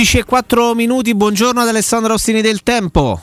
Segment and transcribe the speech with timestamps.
[0.00, 3.20] 11 e 4 minuti, buongiorno ad Alessandro Ostini del Tempo.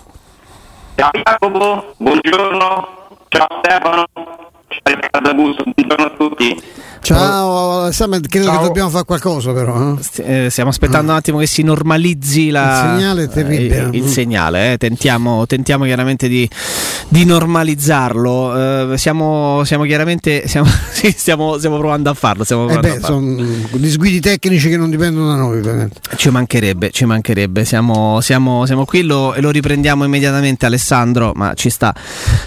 [0.93, 2.87] Ciao Jacopo, buongiorno,
[3.29, 6.63] ciao Stefano, ciao Riccardo Augusto, buongiorno a tutti.
[7.07, 8.57] Ciao Alessandro, credo Ciao.
[8.57, 9.95] che dobbiamo fare qualcosa però.
[9.95, 10.45] Eh?
[10.45, 13.77] Eh, stiamo aspettando un attimo che si normalizzi la, il segnale è terribile.
[13.77, 14.77] Eh, il, il segnale, eh.
[14.77, 16.49] tentiamo, tentiamo, chiaramente di,
[17.07, 18.91] di normalizzarlo.
[18.91, 22.43] Eh, siamo, siamo, chiaramente siamo, sì, stiamo, stiamo, provando a farlo.
[22.43, 25.59] Stiamo eh beh, sono disguidi tecnici che non dipendono da noi.
[25.59, 26.01] Ovviamente.
[26.17, 27.63] Ci mancherebbe, ci mancherebbe.
[27.63, 31.95] Siamo, siamo, siamo qui lo, e lo riprendiamo immediatamente Alessandro, ma ci sta,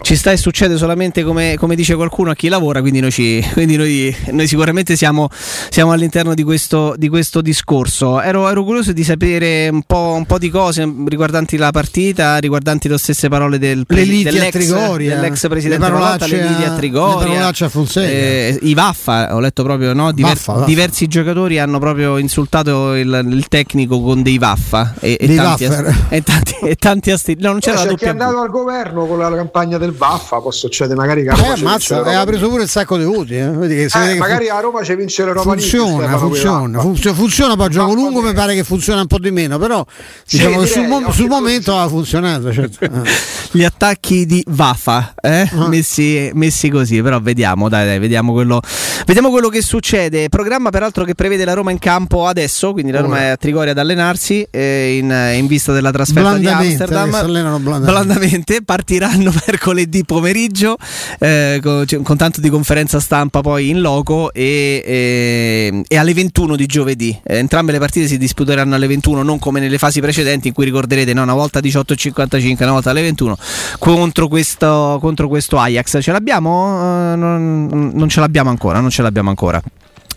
[0.03, 3.43] ci sta e succede solamente come, come dice qualcuno a chi lavora, quindi noi, ci,
[3.55, 5.29] quindi noi, noi sicuramente siamo,
[5.69, 8.21] siamo all'interno di questo, di questo discorso.
[8.21, 12.89] Ero, ero, curioso di sapere un po', un po', di cose riguardanti la partita, riguardanti
[12.89, 17.53] le stesse parole del pre- dell'ex, Trigoria, dell'ex presidente le Volta, le liti a Trigoria,
[17.95, 20.11] eh, i Vaffa, ho letto proprio, no?
[20.11, 20.67] Diver- Vaffa, Vaffa.
[20.67, 25.95] diversi giocatori hanno proprio insultato il, il tecnico con dei Vaffa e, e, tanti, ast-
[26.09, 29.19] e, tanti, e tanti asti- no, non c'era la chi è andato al governo con
[29.19, 32.97] la campagna del Vaffa, può succedere magari che eh, ammazza, ha preso pure il sacco
[32.97, 33.49] di voti, eh.
[33.61, 37.71] Vedi che, eh, magari a Roma ci vince l'Europa funziona, League, funziona, funziona, funziona, poi
[37.71, 39.85] gioco lungo mi pare che funziona un po' di meno, però
[40.29, 42.53] diciamo che direi, sul, sul momento ha funzionato.
[42.53, 42.89] Certo.
[43.53, 45.49] Gli attacchi di Vafa eh?
[45.53, 45.69] ah.
[45.69, 48.61] messi, messi, così, però vediamo, dai, dai, vediamo quello,
[49.07, 50.29] vediamo quello che succede.
[50.29, 53.21] Programma peraltro che prevede la Roma in campo adesso, quindi la Roma oh.
[53.21, 57.11] è a Trigoria ad allenarsi eh, in, in, vista della trasferta di Amsterdam.
[57.11, 57.91] Blandamente.
[57.91, 58.63] blandamente.
[58.63, 60.77] partiranno mercoledì pomeriggio
[61.19, 66.13] eh, con, cioè, con tanto di conferenza stampa poi in loco e, e, e alle
[66.13, 67.19] 21 di giovedì.
[67.25, 70.67] Eh, entrambe le partite si disputeranno alle 21, non come nelle fasi precedenti in cui
[70.67, 73.37] ricorderete no, una volta 18.55, una volta alle 21
[73.79, 75.99] contro questo, contro questo Ajax.
[76.03, 77.13] Ce l'abbiamo?
[77.13, 79.63] Uh, non, non ce l'abbiamo ancora, non ce l'abbiamo ancora.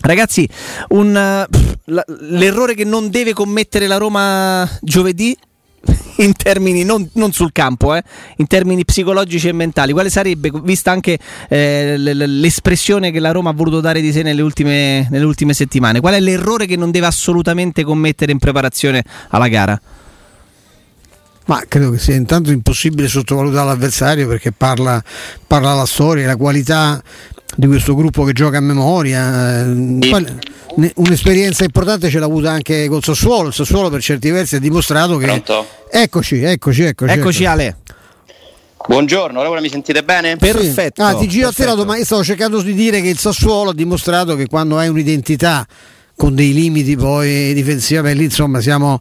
[0.01, 0.47] Ragazzi,
[0.89, 1.75] un, pff,
[2.19, 5.35] l'errore che non deve commettere la Roma giovedì
[6.17, 8.03] in termini non, non sul campo, eh,
[8.37, 11.17] in termini psicologici e mentali, quale sarebbe, vista anche
[11.49, 15.99] eh, l'espressione che la Roma ha voluto dare di sé nelle ultime, nelle ultime settimane,
[15.99, 19.81] qual è l'errore che non deve assolutamente commettere in preparazione alla gara?
[21.45, 25.03] Ma credo che sia intanto impossibile sottovalutare l'avversario perché parla,
[25.45, 27.01] parla la storia, la qualità
[27.55, 29.63] di questo gruppo che gioca a memoria.
[29.65, 30.25] Poi,
[30.95, 33.49] un'esperienza importante ce l'ha avuta anche col Sassuolo.
[33.49, 35.25] Il Sassuolo per certi versi ha dimostrato che.
[35.25, 35.67] Pronto?
[35.89, 37.13] Eccoci, eccoci, eccoci.
[37.13, 37.77] Eccoci Ale.
[38.85, 40.35] Buongiorno, ora mi sentite bene?
[40.35, 41.03] Perfetto.
[41.03, 41.99] Ah, ti giro a te la domanda.
[41.99, 45.65] Io stavo cercando di dire che il Sassuolo ha dimostrato che quando hai un'identità
[46.15, 48.99] con dei limiti poi difensivi, beh, lì insomma siamo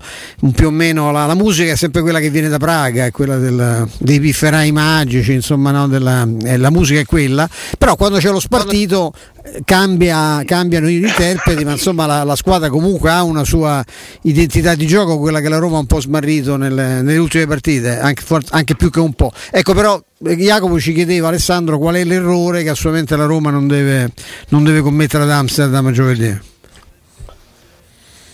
[0.54, 3.36] più o meno la, la, musica è sempre quella che viene da Praga, è quella
[3.36, 8.30] del, dei pifferai magici, insomma no, della, eh, la musica è quella, però quando c'è
[8.30, 9.12] lo spartito
[9.44, 13.84] eh, cambia, cambiano gli interpreti, ma insomma la, la, squadra comunque ha una sua
[14.22, 17.98] identità di gioco, quella che la Roma ha un po' smarrito nelle, nelle ultime partite,
[17.98, 19.30] anche, anche più che un po'.
[19.50, 23.68] Ecco però eh, Jacopo ci chiedeva Alessandro qual è l'errore che assolutamente la Roma non
[23.68, 24.10] deve,
[24.48, 26.50] non deve commettere ad Amsterdam giovedì.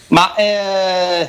[0.09, 1.29] Ma eh,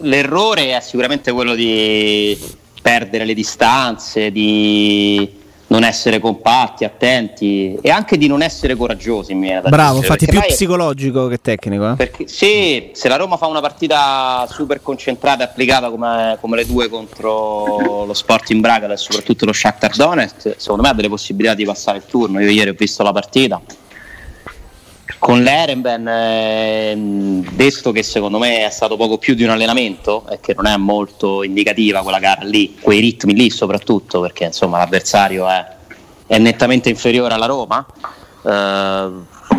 [0.00, 2.38] l'errore è sicuramente quello di
[2.80, 9.34] perdere le distanze, di non essere compatti, attenti e anche di non essere coraggiosi.
[9.34, 11.92] Mi Bravo, infatti più psicologico che tecnico.
[11.92, 11.94] Eh?
[11.96, 16.66] Perché, sì, se la Roma fa una partita super concentrata e applicata come, come, le
[16.66, 21.54] due contro lo Sporting Braga e soprattutto lo Shakhtar Donetsk, secondo me ha delle possibilità
[21.54, 22.40] di passare il turno.
[22.40, 23.60] Io ieri ho visto la partita
[25.24, 30.38] con l'Erenben eh, detto che secondo me è stato poco più di un allenamento e
[30.38, 35.48] che non è molto indicativa quella gara lì, quei ritmi lì soprattutto perché insomma l'avversario
[35.48, 35.64] è,
[36.26, 37.86] è nettamente inferiore alla Roma
[38.44, 39.10] eh,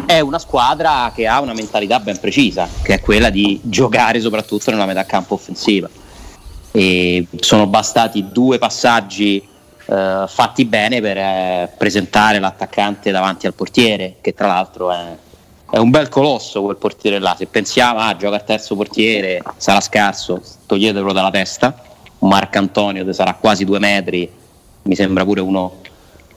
[0.06, 4.70] è una squadra che ha una mentalità ben precisa che è quella di giocare soprattutto
[4.70, 5.90] nella metà campo offensiva.
[6.70, 14.18] E sono bastati due passaggi eh, fatti bene per eh, presentare l'attaccante davanti al portiere
[14.22, 15.18] che tra l'altro è
[15.76, 17.36] è un bel colosso quel portiere là.
[17.38, 21.78] Se pensiamo, ah, gioca al terzo portiere, sarà scarso, toglietelo dalla testa.
[22.20, 24.28] Marco Antonio che sarà quasi due metri,
[24.84, 25.82] mi sembra pure uno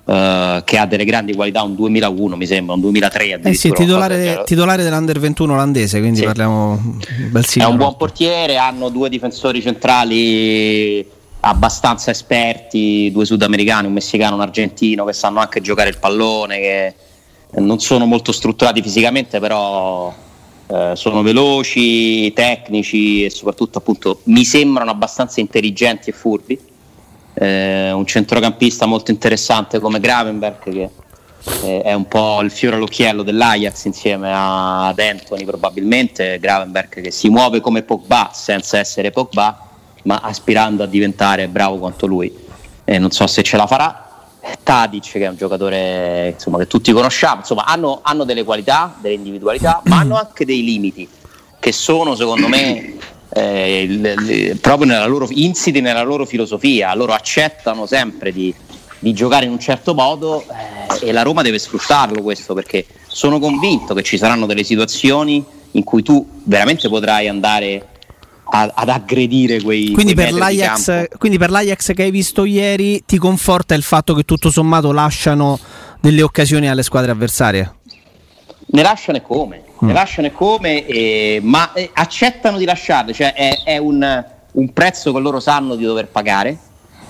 [0.06, 4.42] uh, che ha delle grandi qualità, un 2001 mi sembra, un 2003 eh sì, titolare,
[4.44, 6.24] titolare dell'Under 21 olandese, quindi sì.
[6.24, 6.96] parliamo
[7.30, 11.08] bel È un buon portiere, hanno due difensori centrali
[11.40, 16.94] abbastanza esperti, due sudamericani, un messicano un argentino che sanno anche giocare il pallone, che
[17.54, 20.14] non sono molto strutturati fisicamente, però
[20.66, 26.60] eh, sono veloci, tecnici e soprattutto appunto mi sembrano abbastanza intelligenti e furbi.
[27.34, 30.90] Eh, un centrocampista molto interessante come Gravenberg che
[31.62, 37.28] eh, è un po' il fiore all'occhiello dell'Ajax insieme ad Anthony probabilmente, Gravenberg che si
[37.28, 39.66] muove come Pogba senza essere Pogba
[40.02, 42.34] ma aspirando a diventare bravo quanto lui.
[42.84, 44.07] Eh, non so se ce la farà.
[44.62, 49.14] Tadic che è un giocatore insomma, che tutti conosciamo, insomma, hanno, hanno delle qualità, delle
[49.14, 51.08] individualità, ma hanno anche dei limiti
[51.58, 52.96] che sono secondo me
[53.30, 56.94] eh, il, il, proprio nella loro, insiti nella loro filosofia.
[56.94, 58.54] Loro accettano sempre di,
[58.98, 63.38] di giocare in un certo modo eh, e la Roma deve sfruttarlo questo perché sono
[63.38, 67.86] convinto che ci saranno delle situazioni in cui tu veramente potrai andare
[68.50, 73.04] a, ad aggredire quei quindi, quei per l'Ajax, quindi per l'Ajax che hai visto ieri
[73.04, 75.58] ti conforta il fatto che tutto sommato lasciano
[76.00, 77.74] delle occasioni alle squadre avversarie?
[78.70, 79.86] Ne lasciano e come, mm.
[79.86, 84.72] ne lasciano e come, eh, ma eh, accettano di lasciarle, cioè è, è un, un,
[84.72, 86.58] prezzo che loro sanno di dover pagare.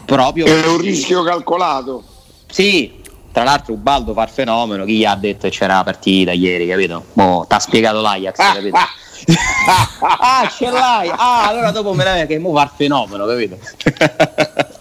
[0.05, 2.03] Proprio è un rischio calcolato.
[2.51, 3.03] Sì,
[3.33, 6.67] tra l'altro Ubaldo fa il fenomeno, chi gli ha detto che c'era la partita ieri,
[6.67, 7.05] capito?
[7.15, 8.77] Mo, t'ha spiegato l'Ajax, capito?
[8.77, 8.89] ah,
[10.57, 11.09] ce l'hai.
[11.11, 13.59] Ah, allora dopo me la che mo fa il fenomeno, capito?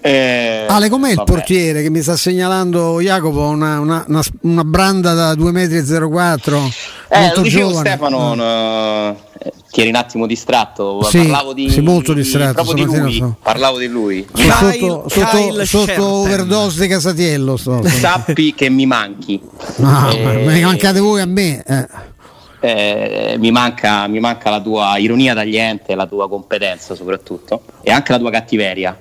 [0.00, 1.20] eh, Ale, com'è vabbè.
[1.20, 3.40] il portiere che mi sta segnalando Jacopo?
[3.42, 6.70] Una, una, una, una branda da 2,04 m.
[7.08, 7.88] Eh, molto lo giovane.
[7.88, 11.02] Stefano, no, eh, ti eri un attimo distratto.
[11.04, 12.72] Sì, parlavo di, sì, molto distratto.
[12.72, 13.16] Di, di lui.
[13.16, 13.36] So.
[13.40, 14.26] Parlavo di lui.
[14.34, 17.56] Sotto, sotto, sotto overdose di Casatiello.
[17.56, 17.86] Sto.
[17.86, 19.40] Sappi che mi manchi.
[19.76, 21.62] No, eh, mi mancate voi a me.
[21.66, 22.16] Eh
[22.60, 28.12] eh, mi, manca, mi, manca, la tua ironia tagliente, la tua competenza soprattutto e anche
[28.12, 28.98] la tua cattiveria.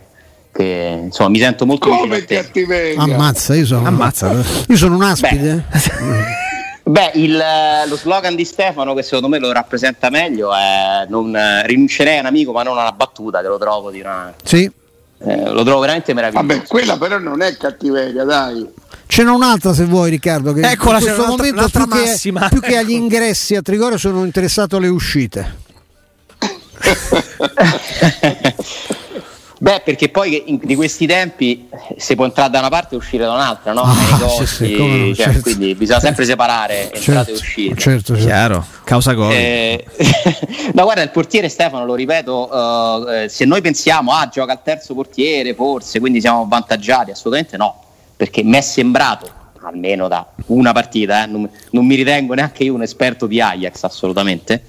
[0.52, 3.02] Che insomma mi sento molto come cattiveria.
[3.02, 4.32] Ammazza, io sono, Ammazza.
[4.68, 5.64] Io sono un aspide.
[5.70, 6.46] Beh.
[6.88, 7.44] Beh, il,
[7.86, 12.28] lo slogan di Stefano, che secondo me lo rappresenta meglio, è non, rinuncerei a un
[12.28, 14.34] amico ma non a una battuta, che lo trovo di una...
[14.42, 14.72] Sì.
[15.20, 16.48] Eh, lo trovo veramente meraviglioso.
[16.48, 18.68] Vabbè, quella però non è cattiveria, dai.
[19.08, 22.18] Ce n'è un'altra se vuoi Riccardo, che Eccola, in questo momento più che,
[22.50, 25.66] più che agli ingressi a Trigoria sono interessato alle uscite.
[29.60, 31.68] Beh, perché poi di questi tempi
[31.98, 33.82] si può entrare da una parte e uscire da un'altra, no?
[33.82, 35.42] Ah, negozi, sì, sì, no, cioè, certo.
[35.42, 37.76] Quindi bisogna sempre separare certo, entrate e uscite.
[37.76, 38.26] Certo, certo.
[38.26, 39.32] Chiaro, causa gol.
[39.32, 39.84] Eh,
[40.74, 44.94] no, guarda, il portiere Stefano, lo ripeto, uh, se noi pensiamo, ah, gioca al terzo
[44.94, 47.82] portiere, forse, quindi siamo avvantaggiati, assolutamente no
[48.18, 49.30] perché mi è sembrato,
[49.62, 53.84] almeno da una partita, eh, non, non, mi ritengo neanche io un esperto di Ajax
[53.84, 54.64] assolutamente,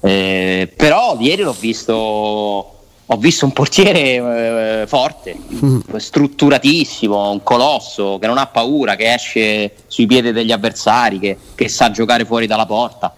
[0.00, 2.73] eh, però ieri l'ho visto,
[3.06, 5.80] ho visto un portiere eh, forte, mm.
[5.96, 11.68] strutturatissimo, un colosso che non ha paura, che esce sui piedi degli avversari, che, che
[11.68, 13.14] sa giocare fuori dalla porta.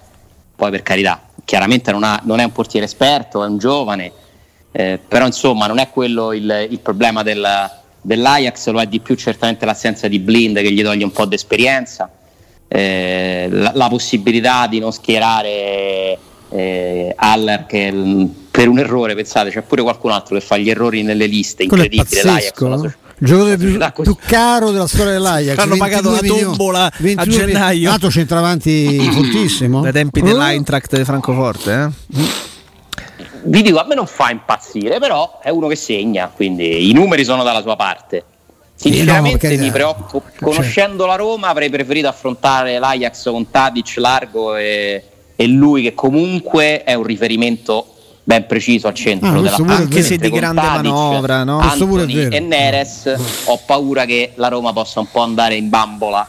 [0.56, 4.12] Poi per carità, chiaramente non, ha, non è un portiere esperto, è un giovane,
[4.72, 7.70] eh, però insomma non è quello il, il problema del
[8.06, 11.34] dell'Ajax lo è di più certamente l'assenza di Blind che gli toglie un po' di
[11.34, 12.08] esperienza,
[12.68, 16.16] eh, la, la, possibilità di non schierare
[16.50, 17.93] eh, Haller che
[18.50, 22.22] per un errore, pensate, c'è pure qualcun altro che fa gli errori nelle liste, incredibile
[22.22, 22.60] l'Ajax.
[22.60, 28.10] il giocatore più, più, caro della storia dell'Ajax hanno pagato la tombola a gennaio Nato
[28.10, 32.54] centravanti fortissimo dai tempi dell'Eintracht di Francoforte eh?
[33.46, 37.25] vi dico, a me non fa impazzire, però è uno che segna, quindi i numeri
[37.25, 38.25] sono dalla sua parte.
[38.75, 41.08] Sinceramente no, mi preoccupo, conoscendo cioè.
[41.08, 45.02] la Roma avrei preferito affrontare l'Ajax con Tadic largo e,
[45.36, 47.86] e, lui che comunque è un riferimento
[48.24, 49.74] ben preciso al centro ah, della partita.
[49.74, 51.58] Anche se di grande Tadic, manovra, no?
[51.58, 53.14] Anthony e Neres,
[53.44, 56.28] ho paura che la Roma possa un po' andare in bambola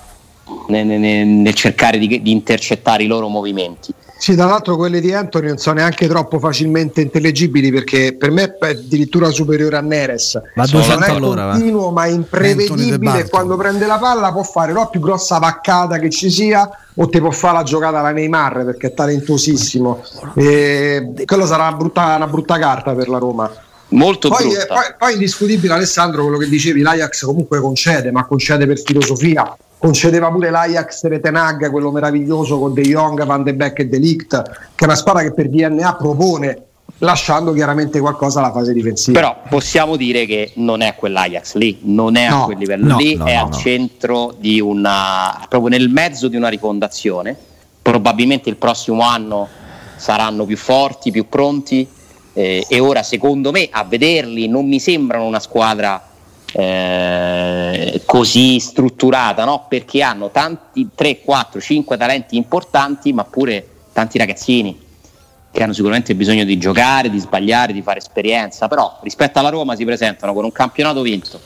[0.68, 3.92] nel, nel, nel cercare di, di intercettare i loro movimenti.
[4.18, 8.58] Sì, tra l'altro quelle di Anthony non sono neanche troppo facilmente intellegibili perché per me
[8.58, 10.42] è addirittura superiore a Neres.
[10.56, 11.92] Ma 200 non è all'ora, continuo, va.
[11.92, 13.30] ma imprevedibile.
[13.30, 17.20] Quando prende la palla può fare la più grossa vaccata che ci sia o ti
[17.20, 20.04] può fare la giocata alla Neymar perché è talentosissimo.
[20.36, 23.52] E quello sarà una brutta, una brutta carta per la Roma.
[23.90, 28.68] Molto poi, eh, poi, poi indiscutibile Alessandro quello che dicevi l'Ajax comunque concede ma concede
[28.68, 33.88] per filosofia concedeva pure l'Ajax Retenag, quello meraviglioso con De Jong, Van de Beek e
[33.88, 34.42] De Ligt,
[34.76, 36.62] che è una squadra che per DNA propone
[37.00, 39.20] lasciando chiaramente qualcosa alla fase difensiva.
[39.20, 42.98] Però possiamo dire che non è quell'Ajax lì, non è no, a quel livello no,
[42.98, 47.36] lì, no, è al centro di una proprio nel mezzo di una rifondazione.
[47.82, 49.48] Probabilmente il prossimo anno
[49.96, 51.88] saranno più forti, più pronti
[52.34, 56.07] eh, e ora secondo me a vederli non mi sembrano una squadra
[56.54, 59.66] eh, così strutturata, no?
[59.68, 64.86] perché hanno tanti 3, 4, 5 talenti importanti, ma pure tanti ragazzini
[65.52, 69.76] che hanno sicuramente bisogno di giocare, di sbagliare, di fare esperienza, però rispetto alla Roma
[69.76, 71.40] si presentano con un campionato vinto,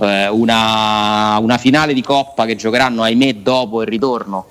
[0.00, 4.46] eh, una, una finale di Coppa che giocheranno ahimè dopo il ritorno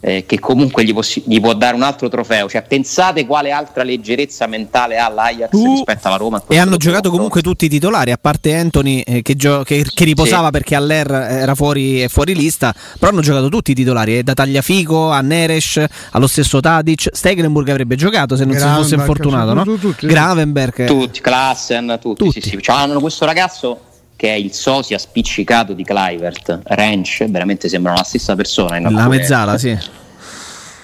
[0.00, 2.48] eh, che comunque gli, possi- gli può dare un altro trofeo.
[2.48, 6.42] Cioè, pensate quale altra leggerezza mentale ha l'Ajax Uh, rispetto alla Roma.
[6.48, 10.04] E hanno giocato comunque tutti i titolari, a parte Anthony eh, che, gio- che- che
[10.04, 10.52] riposava Sì.
[10.52, 14.34] perché all'Er era fuori, è fuori lista, però hanno giocato tutti i titolari, eh, da
[14.34, 19.64] Tagliafico a Neres, allo stesso Tadic, Stegenburg avrebbe giocato se non si fosse infortunato, no?
[19.76, 20.06] tutti.
[20.06, 20.86] Gravenberg.
[20.86, 22.24] Tutti, Klassen, tutti.
[22.24, 22.40] Tutti.
[22.40, 22.58] Sì, sì.
[22.62, 23.80] Cioè, hanno questo ragazzo
[24.16, 28.78] che è il sosia spiccicato di Clivert, Ranch, veramente sembrano la stessa persona.
[28.78, 29.78] in La mezzala, sì.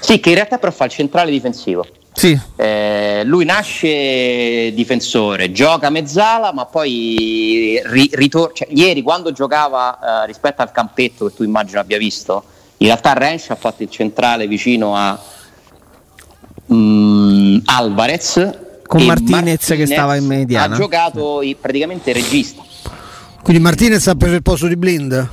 [0.01, 1.87] Sì, che in realtà però fa il centrale difensivo.
[2.15, 10.23] Sì, Eh, lui nasce difensore, gioca mezzala, ma poi ri- ritor- cioè, ieri quando giocava
[10.23, 12.45] eh, rispetto al campetto che tu immagino abbia visto,
[12.77, 15.19] in realtà Rensch ha fatto il centrale vicino a
[16.71, 20.75] mm, Alvarez Con e Martinez che stava in mediana.
[20.75, 22.63] Ha giocato praticamente regista.
[23.43, 25.29] Quindi Martinez ha preso il posto di Blind?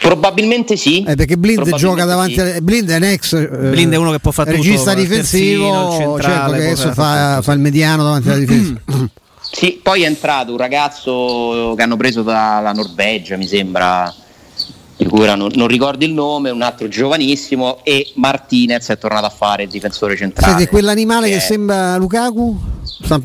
[0.00, 1.02] Probabilmente sì.
[1.02, 2.40] Eh, perché Blind gioca davanti sì.
[2.40, 2.60] a...
[2.60, 5.64] Blind è un ex eh, Blind è uno che può fare tutto, regista il difensivo
[5.64, 8.80] terzino, il centrale, certo che adesso fa, tutto, fa il mediano davanti alla difesa
[9.52, 14.14] Sì, poi è entrato un ragazzo che hanno preso dalla Norvegia, mi sembra,
[14.96, 19.26] di cui ora non, non ricordo il nome, un altro giovanissimo, e Martinez è tornato
[19.26, 20.56] a fare il difensore centrale.
[20.56, 22.58] Siete quell'animale che è- sembra Lukaku?
[23.02, 23.22] Sta in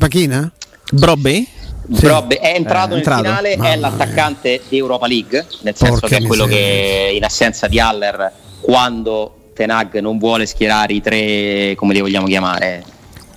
[1.86, 2.08] Brobbey?
[2.08, 3.22] Brob- è entrato Eh, nel entrato.
[3.22, 6.66] finale, Mamma è l'attaccante di Europa League, nel senso Porca che è quello miseria.
[7.08, 12.26] che in assenza di Haller, quando Tenag non vuole schierare i tre, come li vogliamo
[12.26, 12.84] chiamare,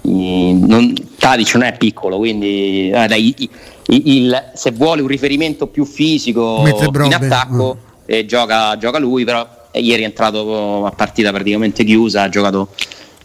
[0.01, 3.49] non, Tadic non è piccolo, quindi eh, dai, i-
[3.87, 6.63] i- il- se vuole un riferimento più fisico
[7.03, 12.29] in attacco, eh, gioca, gioca lui, però ieri è entrato a partita praticamente chiusa, ha
[12.29, 12.69] giocato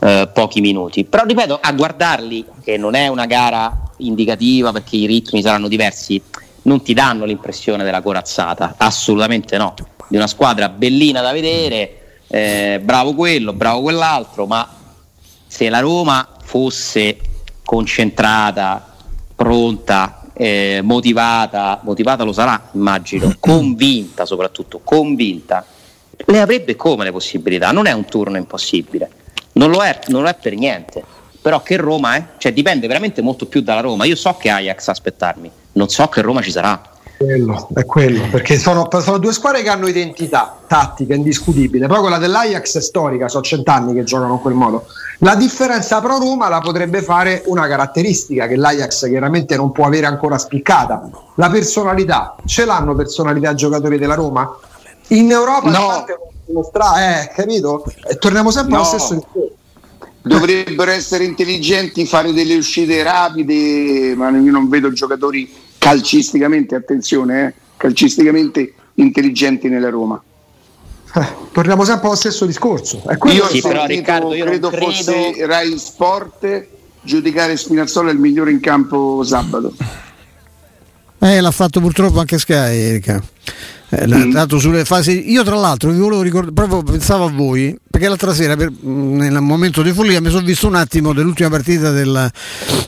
[0.00, 1.04] eh, pochi minuti.
[1.04, 6.20] Però ripeto, a guardarli, che non è una gara indicativa perché i ritmi saranno diversi,
[6.62, 9.74] non ti danno l'impressione della corazzata, assolutamente no.
[10.08, 14.68] Di una squadra bellina da vedere, eh, bravo quello, bravo quell'altro, ma
[15.46, 17.18] se la Roma fosse
[17.64, 18.94] concentrata,
[19.34, 25.64] pronta, eh, motivata, motivata lo sarà, immagino, convinta soprattutto, convinta,
[26.26, 29.10] le avrebbe come le possibilità, non è un turno impossibile,
[29.52, 31.02] non lo è, non lo è per niente,
[31.44, 32.24] però che Roma è?
[32.38, 36.22] Cioè dipende veramente molto più dalla Roma, io so che Ajax aspettarmi, non so che
[36.22, 36.80] Roma ci sarà.
[37.18, 41.86] Quello, è quello, perché sono, sono due squadre che hanno identità tattica indiscutibile.
[41.86, 44.86] Poi quella dell'Ajax è storica, sono cent'anni che giocano in quel modo.
[45.18, 50.06] La differenza pro Roma la potrebbe fare una caratteristica che l'Ajax chiaramente non può avere
[50.06, 52.36] ancora spiccata: la personalità.
[52.46, 54.50] Ce l'hanno personalità giocatori della Roma?
[55.08, 56.04] In Europa No.
[56.52, 57.84] mostra- eh, capito?
[58.08, 58.88] E torniamo sempre allo No.
[58.88, 59.52] stesso discorso.
[60.26, 67.54] Dovrebbero essere intelligenti, fare delle uscite rapide, ma io non vedo giocatori calcisticamente, attenzione, eh,
[67.76, 70.22] calcisticamente intelligenti nella Roma.
[71.16, 73.02] Eh, torniamo sempre allo stesso discorso.
[73.24, 76.66] Io Sì, però, sentito, Riccardo, io non credo, credo- fosse Rai Sport
[77.02, 79.74] giudicare Spinazzola il migliore in campo sabato.
[81.18, 83.22] Eh, l'ha fatto purtroppo anche Sky, Erika.
[83.96, 84.32] Eh, Mm.
[84.32, 85.30] dato sulle fasi.
[85.30, 89.16] Io, tra l'altro, vi volevo ricordare, proprio pensavo a voi, perché l'altra sera, per- mh,
[89.16, 92.30] nel momento di follia, mi sono visto un attimo dell'ultima partita del-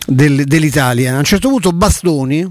[0.07, 1.15] del- dell'Italia.
[1.15, 2.51] A un certo punto, Bastoni,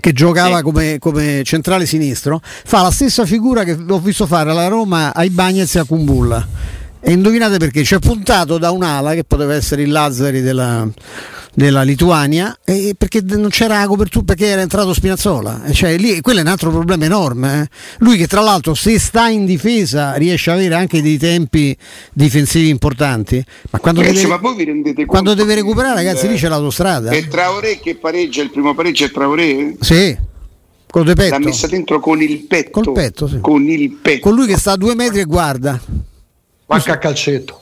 [0.00, 4.66] che giocava come, come centrale sinistro, fa la stessa figura che ho visto fare alla
[4.68, 6.46] Roma ai Bagnets e a Kumbulla.
[7.00, 7.82] E indovinate perché?
[7.82, 10.86] C'è puntato da un'ala che poteva essere il Lazzari della,
[11.58, 16.38] della Lituania e perché non c'era copertura perché era entrato Spinazzola E cioè, lì, quello
[16.38, 17.68] è un altro problema enorme eh.
[17.98, 21.76] lui che tra l'altro se sta in difesa riesce ad avere anche dei tempi
[22.12, 25.10] difensivi importanti ma quando Ragazzi, deve, ma voi vi rendete conto?
[25.10, 29.06] quando deve recuperare ragazzi il- lì c'è l'autostrada E Traoré che pareggia, il primo pareggio
[29.06, 29.76] è Traoré?
[29.80, 30.16] sì
[30.88, 32.70] quello de L'ha petto messa dentro con il petto.
[32.80, 33.40] Col petto, sì.
[33.40, 34.20] Con il petto.
[34.20, 35.78] con lui che sta a due metri e guarda
[36.66, 37.60] manca a calcetto.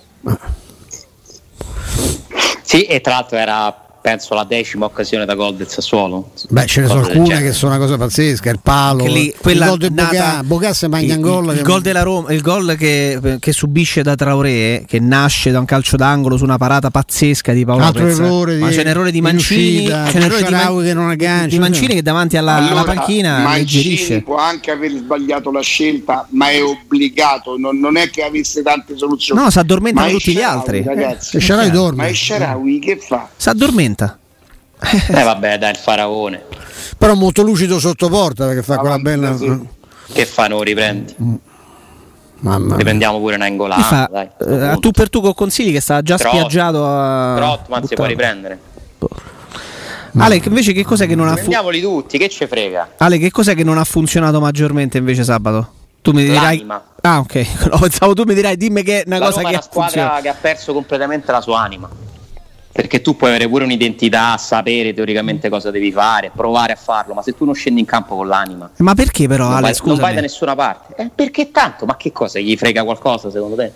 [2.63, 6.31] Sì, e tra l'altro era penso la decima occasione da gol del Sassuolo.
[6.49, 7.47] Beh, ce ne sono alcune genere.
[7.47, 8.51] che sono una cosa pazzesca.
[8.51, 11.47] Il palo, lì, il quella gol del nata- Boga se mangia il, gol.
[11.47, 15.51] il, che- il gol della Roma, il gol che, che subisce da Traoré, che nasce
[15.51, 18.19] da un calcio d'angolo su una parata pazzesca di Paolo Altro Lopez.
[18.21, 20.95] errore di- Ma c'è un errore di Mancini, uscita, c'è un errore di, Sharawi che
[20.95, 21.95] non aggancia, di Mancini cioè.
[21.97, 24.23] che davanti alla, alla Allora, panchina Mancini alleggerisce.
[24.23, 28.97] può anche aver sbagliato la scelta, ma è obbligato, non, non è che avesse tante
[28.97, 29.41] soluzioni.
[29.43, 30.85] No, si addormentano tutti gli altri.
[30.85, 31.39] Ragazzi.
[31.39, 32.09] E Sharawi Ma dorme.
[32.09, 33.29] è Sharawi che fa?
[33.37, 33.95] Si addormenta.
[33.99, 36.43] Eh vabbè, dai, il faraone.
[36.99, 39.37] Però molto lucido sotto porta perché fa quella Avanti, bella.
[39.37, 39.69] sì.
[40.13, 40.63] Che fanno?
[40.63, 41.15] Riprendi.
[42.39, 42.77] Mamma mia.
[42.77, 43.83] Riprendiamo pure una ingolata.
[43.83, 44.29] fa, dai.
[44.47, 47.95] eh, a tu per tu con consigli che sta già Trott- spiaggiato a Trotman si
[47.95, 48.59] può riprendere.
[50.19, 51.67] Ale, invece che cos'è che non ha funzionato?
[51.69, 52.89] Prendiamoli tutti, che ce frega.
[52.99, 55.73] Ale, che cos'è che non ha funzionato maggiormente invece sabato?
[56.01, 56.57] Tu mi dirai.
[56.59, 56.83] L'anima.
[57.03, 57.47] Ah, ok.
[57.71, 59.67] No, pensavo tu mi dirai, dimmi che è una La cosa Roma è che una
[59.67, 60.21] squadra funziona.
[60.21, 61.89] che ha perso completamente la sua anima.
[62.77, 67.23] Perché tu puoi avere pure un'identità, sapere teoricamente cosa devi fare, provare a farlo, ma
[67.23, 69.81] se tu non scendi in campo con l'anima, Ma perché però, non, Ale, vai, non
[69.81, 70.03] scusa?
[70.03, 70.95] vai da nessuna parte.
[71.03, 71.87] Eh, perché tanto?
[71.87, 72.39] Ma che cosa?
[72.39, 73.73] Gli frega qualcosa secondo te?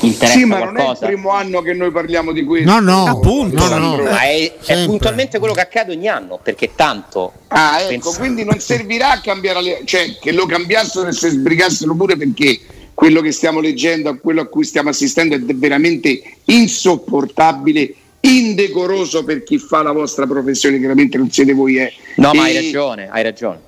[0.00, 1.06] Interessa Sì, ma non è il qualcosa?
[1.06, 2.68] primo anno che noi parliamo di questo.
[2.68, 3.68] No, no, Appunto.
[3.68, 4.02] no, no.
[4.02, 8.42] Ma è, è puntualmente quello che accade ogni anno, perché tanto Ah, ecco, Penso- quindi
[8.42, 12.58] non servirà a cambiare, le- cioè che lo cambiassero e si sbrigassero pure perché
[12.92, 17.94] quello che stiamo leggendo, a quello a cui stiamo assistendo è veramente insopportabile,
[18.24, 21.76] indecoroso per chi fa la vostra professione, chiaramente non siete voi.
[21.76, 21.92] Eh.
[22.16, 23.60] No, ma hai E- ragione, hai ragione.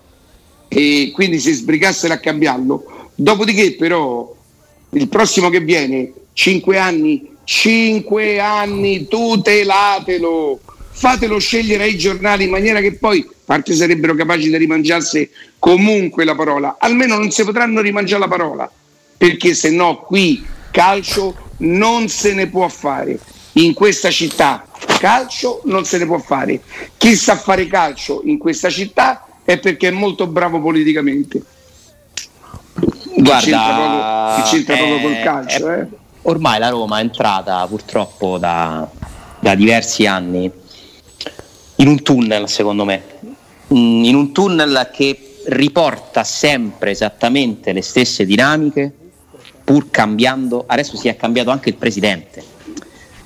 [0.68, 3.10] e quindi si sbrigassero a cambiarlo.
[3.14, 4.34] Dopodiché, però,
[4.90, 12.80] il prossimo che viene, 5 anni, 5 anni, tutelatelo, fatelo scegliere ai giornali in maniera
[12.80, 18.20] che poi, parte sarebbero capaci di rimangiarsi comunque la parola, almeno non si potranno rimangiare
[18.20, 18.70] la parola,
[19.16, 23.18] perché se no qui calcio non se ne può fare.
[23.54, 24.66] In questa città
[24.98, 26.60] calcio non se ne può fare.
[26.96, 31.42] Chi sa fare calcio in questa città è perché è molto bravo politicamente.
[33.16, 35.70] Guarda, che c'entra c'entra proprio eh, col calcio.
[35.70, 35.86] eh, eh.
[36.22, 38.88] Ormai la Roma è entrata purtroppo da,
[39.38, 40.50] da diversi anni
[41.76, 43.02] in un tunnel, secondo me,
[43.72, 48.92] Mm, in un tunnel che riporta sempre esattamente le stesse dinamiche,
[49.64, 50.64] pur cambiando.
[50.66, 52.42] Adesso si è cambiato anche il presidente,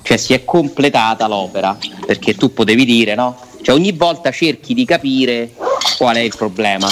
[0.09, 3.37] cioè si è completata l'opera, perché tu potevi dire, no?
[3.61, 5.51] Cioè ogni volta cerchi di capire
[5.99, 6.87] qual è il problema.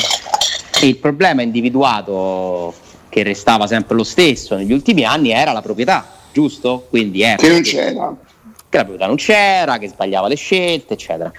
[0.79, 2.75] E il problema individuato,
[3.09, 6.85] che restava sempre lo stesso negli ultimi anni, era la proprietà, giusto?
[6.91, 8.15] Quindi era Che non c'era.
[8.69, 11.31] che la proprietà non c'era, che sbagliava le scelte, eccetera.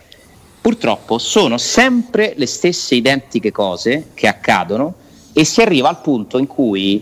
[0.60, 4.94] Purtroppo sono sempre le stesse identiche cose che accadono
[5.32, 7.00] e si arriva al punto in cui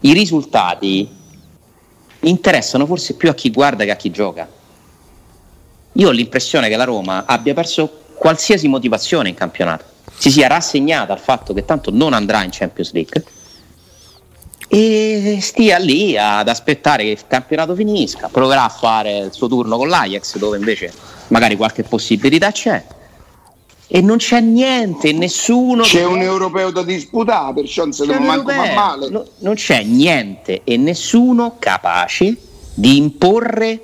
[0.00, 1.18] i risultati
[2.20, 4.48] interessano forse più a chi guarda che a chi gioca.
[5.92, 9.84] Io ho l'impressione che la Roma abbia perso qualsiasi motivazione in campionato,
[10.16, 13.24] si sia rassegnata al fatto che tanto non andrà in Champions League
[14.68, 19.76] e stia lì ad aspettare che il campionato finisca, proverà a fare il suo turno
[19.76, 20.92] con l'Ajax dove invece
[21.28, 22.84] magari qualche possibilità c'è
[23.92, 28.50] e non c'è niente, nessuno C'è un europeo da disputare, perciò non se un manco
[28.50, 28.74] europeo.
[28.74, 29.08] male.
[29.08, 32.36] No- non c'è niente e nessuno capace
[32.72, 33.80] di imporre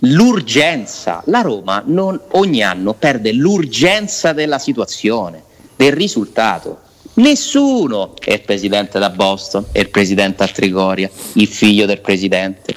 [0.00, 1.22] l'urgenza.
[1.26, 5.44] La Roma non- ogni anno perde l'urgenza della situazione,
[5.76, 6.80] del risultato.
[7.14, 12.74] Nessuno è il presidente da Boston, è il presidente a Trigoria, il figlio del presidente,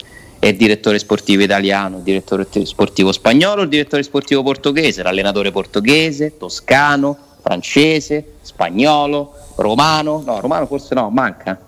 [0.48, 9.34] è direttore sportivo italiano, direttore sportivo spagnolo, direttore sportivo portoghese, l'allenatore portoghese, toscano, francese, spagnolo,
[9.56, 11.60] romano, no, romano forse no, manca.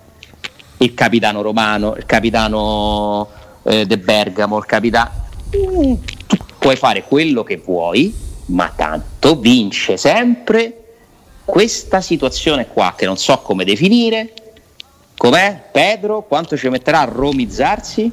[0.77, 3.27] Il capitano romano, il capitano
[3.63, 5.11] eh, De Bergamo, il capitano...
[5.57, 5.93] Mm,
[6.57, 8.15] puoi fare quello che vuoi,
[8.45, 10.75] ma tanto vince sempre
[11.43, 14.33] questa situazione qua che non so come definire.
[15.17, 16.21] Com'è Pedro?
[16.21, 18.09] Quanto ci metterà a romizzarsi?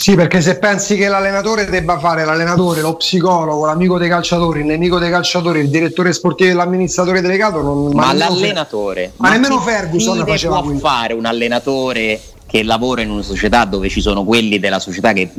[0.00, 4.64] Sì, perché se pensi che l'allenatore debba fare l'allenatore, lo psicologo, l'amico dei calciatori, il
[4.64, 9.58] nemico dei calciatori, il direttore sportivo e l'amministratore delegato, non, Ma, nemmeno l'allenatore, Ma nemmeno
[9.58, 10.78] che Ferguson faceva può quello.
[10.78, 15.32] fare un allenatore che lavora in una società dove ci sono quelli della società che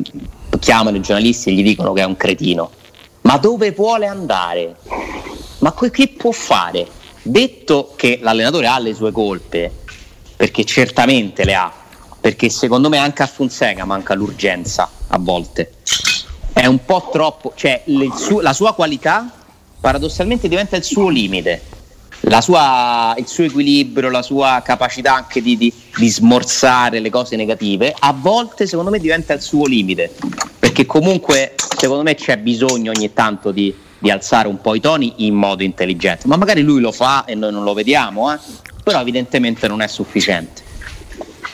[0.60, 2.70] chiamano i giornalisti e gli dicono che è un cretino?
[3.22, 4.76] Ma dove vuole andare?
[5.58, 6.86] Ma que- che può fare?
[7.24, 9.72] Detto che l'allenatore ha le sue colpe,
[10.36, 11.74] perché certamente le ha,
[12.22, 15.74] perché secondo me anche a Fonseca manca l'urgenza a volte.
[16.54, 17.84] È un po' troppo, cioè
[18.16, 19.30] suo- la sua qualità
[19.80, 21.62] paradossalmente diventa il suo limite,
[22.42, 27.96] sua- il suo equilibrio, la sua capacità anche di, di- di smorzare le cose negative,
[27.98, 30.14] a volte secondo me diventa il suo limite,
[30.60, 35.26] perché comunque secondo me c'è bisogno ogni tanto di, di alzare un po' i toni
[35.26, 38.38] in modo intelligente, ma magari lui lo fa e noi non lo vediamo, eh?
[38.84, 40.61] però evidentemente non è sufficiente.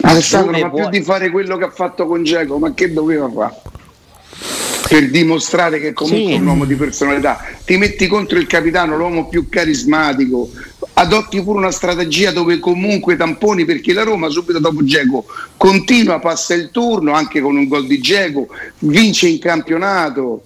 [0.02, 3.56] Alessandro, ma più di fare quello che ha fatto con Geco, ma che doveva fare?
[4.88, 6.34] Per dimostrare che comunque Sì.
[6.34, 10.50] è un uomo di personalità, ti metti contro il capitano, l'uomo più carismatico,
[10.94, 15.26] adotti pure una strategia dove comunque tamponi perché la Roma subito dopo Geco
[15.58, 18.48] continua, passa il turno anche con un gol di Geco,
[18.80, 20.44] vince in campionato.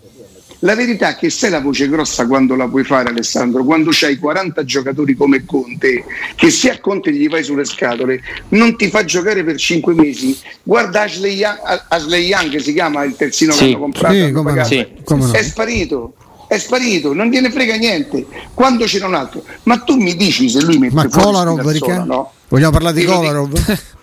[0.64, 4.18] La verità è che sei la voce grossa quando la puoi fare Alessandro, quando c'hai
[4.18, 6.04] 40 giocatori come Conte,
[6.36, 10.38] che se a Conte gli vai sulle scatole non ti fa giocare per 5 mesi.
[10.62, 13.58] Guarda Ashley Young, Ashley Young che si chiama il terzino Sì.
[13.58, 14.64] che hanno comprato, Sì, hanno come no.
[14.66, 14.88] Sì.
[15.04, 15.32] Come no.
[15.32, 16.14] è sparito.
[16.48, 18.26] è sparito, non gliene frega niente.
[18.54, 22.04] Quando c'era un altro, ma tu mi dici se lui mette Ma fuori Kolarov, Riccardo?
[22.14, 22.32] no?
[22.50, 23.78] Vogliamo parlare di Kolarov?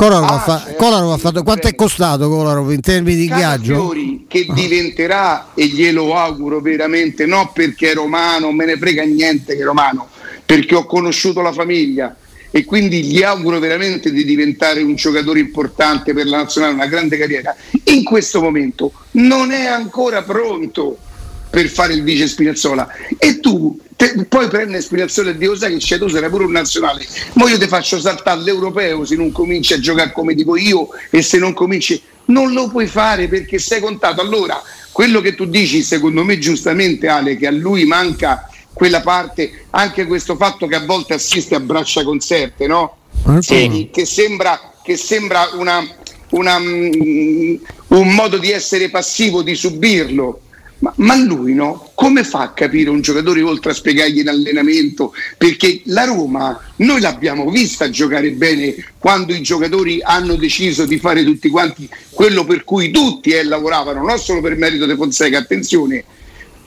[0.00, 3.94] Kolarov, Ah, fa- certo, Kolarov ha fatto quanto è costato Kolarov in termini di ingaggio?
[4.26, 9.60] Che diventerà e glielo auguro veramente no perché è romano me ne frega niente che
[9.60, 10.08] è romano
[10.46, 12.16] perché ho conosciuto la famiglia
[12.50, 17.18] e quindi gli auguro veramente di diventare un giocatore importante per la nazionale una grande
[17.18, 20.96] carriera in questo momento non è ancora pronto
[21.50, 25.78] per fare il vice Spinazzola e tu te- poi prende Spinazzola e Dio sai che
[25.78, 29.74] c'è tu sarai pure un nazionale ma io ti faccio saltare l'europeo se non cominci
[29.74, 33.80] a giocare come dico io e se non cominci non lo puoi fare perché sei
[33.80, 39.00] contato allora quello che tu dici secondo me giustamente Ale che a lui manca quella
[39.00, 42.96] parte anche questo fatto che a volte assiste a braccia concerte no?
[43.26, 45.86] Eh, Sì, che sembra, che sembra una,
[46.30, 47.54] una, mm,
[47.88, 50.40] un modo di essere passivo, di subirlo.
[50.80, 51.90] Ma, ma lui no?
[51.94, 55.12] Come fa a capire un giocatore oltre a spiegargli in allenamento?
[55.36, 61.22] Perché la Roma noi l'abbiamo vista giocare bene quando i giocatori hanno deciso di fare
[61.22, 66.02] tutti quanti quello per cui tutti eh, lavoravano, non solo per merito di Fonseca, attenzione,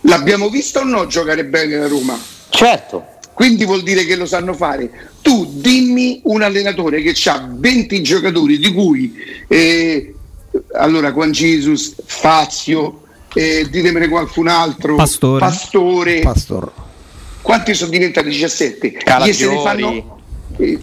[0.01, 2.19] l'abbiamo vista o no giocare bene la Roma?
[2.49, 3.07] Certo.
[3.33, 5.09] Quindi vuol dire che lo sanno fare.
[5.23, 9.15] Tu dimmi un allenatore che ha 20 giocatori, di cui
[9.47, 10.13] eh,
[10.75, 13.02] allora Juan Jesus, Fazio,
[13.33, 15.39] eh, ditemene qualcun altro, Pastore.
[15.39, 16.19] Pastore.
[16.19, 16.71] Pastor.
[17.41, 18.91] quanti sono diventati 17?
[18.91, 19.57] Calafiori.
[19.61, 20.19] Fanno-
[20.57, 20.79] eh,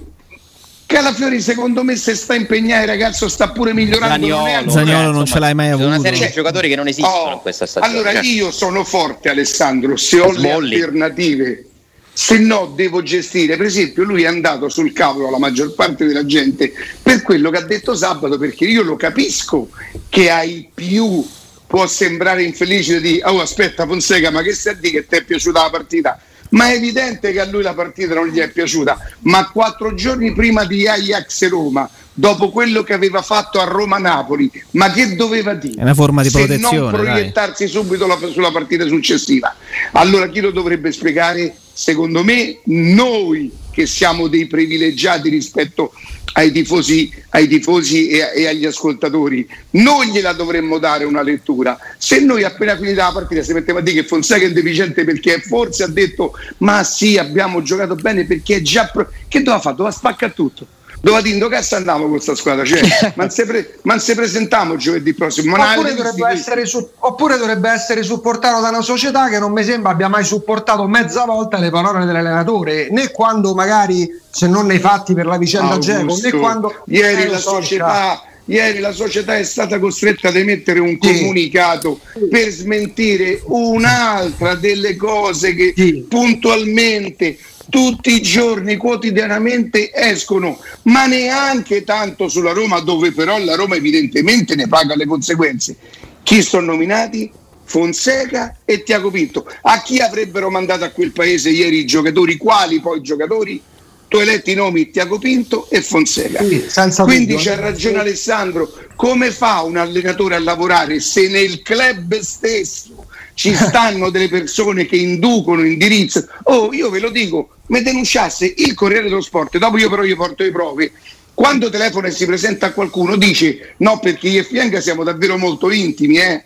[0.86, 4.26] Calafiori secondo me se sta impegnato il ragazzo sta pure migliorando.
[4.26, 6.00] non è Zaniolo, Zaniolo eh, non ce l'hai mai ci sono avuto.
[6.00, 7.92] Una serie Cioè, di giocatori che non esistono Oh, in questa stagione.
[7.92, 10.82] Allora io sono forte Alessandro, se ho le Smalling.
[10.82, 11.64] alternative,
[12.12, 13.56] se no devo gestire.
[13.56, 17.58] Per esempio lui è andato sul cavolo la maggior parte della gente per quello che
[17.58, 19.68] ha detto sabato, perché io lo capisco
[20.08, 21.24] che ai più
[21.70, 25.22] può sembrare infelice di oh aspetta Fonseca ma che stai a dire che ti è
[25.24, 26.20] piaciuta la partita?
[26.50, 30.32] Ma è evidente che a lui la partita non gli è piaciuta, ma quattro giorni
[30.32, 35.74] prima di Ajax Roma, dopo quello che aveva fatto a Roma-Napoli, ma che doveva dire?
[35.78, 37.00] È una forma di Se protezione, non dai.
[37.04, 39.54] proiettarsi subito la- sulla partita successiva.
[39.92, 41.54] Allora chi lo dovrebbe spiegare?
[41.72, 45.92] Secondo me noi che siamo dei privilegiati rispetto
[46.32, 51.78] ai tifosi, ai tifosi e, e agli ascoltatori, noi gliela dovremmo dare una lettura.
[51.98, 55.40] Se noi appena finita la partita si metteva a dire che Fonseca è deficiente perché
[55.40, 58.86] forse ha detto ma sì abbiamo giocato bene perché è già...
[58.86, 59.10] Pro-".
[59.26, 59.76] Che doveva fare?
[59.76, 60.66] Doveva spaccare tutto.
[61.02, 62.64] Doveva dire, "In che cazzo andiamo con questa squadra?
[62.64, 62.80] Cioè,
[63.16, 65.56] ma se pre- se presentiamo giovedì prossimo.
[65.56, 70.08] Oppure dovrebbe, su- oppure dovrebbe essere supportato da una società che non mi sembra abbia
[70.08, 75.26] mai supportato mezza volta le parole dell'allenatore, né quando magari, se non nei fatti per
[75.26, 76.74] la vicenda Geco, né Augusto, quando...
[76.86, 81.12] ieri, Eh, la so, società, ieri la società è stata costretta ad emettere un Sì.
[81.20, 86.04] comunicato per smentire un'altra delle cose che Sì.
[86.08, 93.76] puntualmente tutti i giorni quotidianamente escono ma neanche tanto sulla Roma dove però la Roma
[93.76, 95.76] evidentemente ne paga le conseguenze
[96.24, 97.32] chi sono nominati?
[97.62, 102.80] Fonseca e Tiago Pinto a chi avrebbero mandato a quel paese ieri i giocatori quali
[102.80, 103.62] poi i giocatori?
[104.10, 106.42] Tu hai letto i nomi Tiago Pinto e Fonseca.
[106.42, 106.66] Sì,
[107.04, 108.68] quindi c'è ragione Alessandro.
[108.96, 114.96] Come fa un allenatore a lavorare se nel club stesso ci stanno delle persone che
[114.96, 116.26] inducono, indirizzano?
[116.42, 120.16] Oh io ve lo dico mi denunciasse il Corriere dello Sport dopo io però gli
[120.16, 120.90] porto le prove
[121.32, 125.38] quando telefona e si presenta a qualcuno dice no perché io e Fienga siamo davvero
[125.38, 126.44] molto intimi eh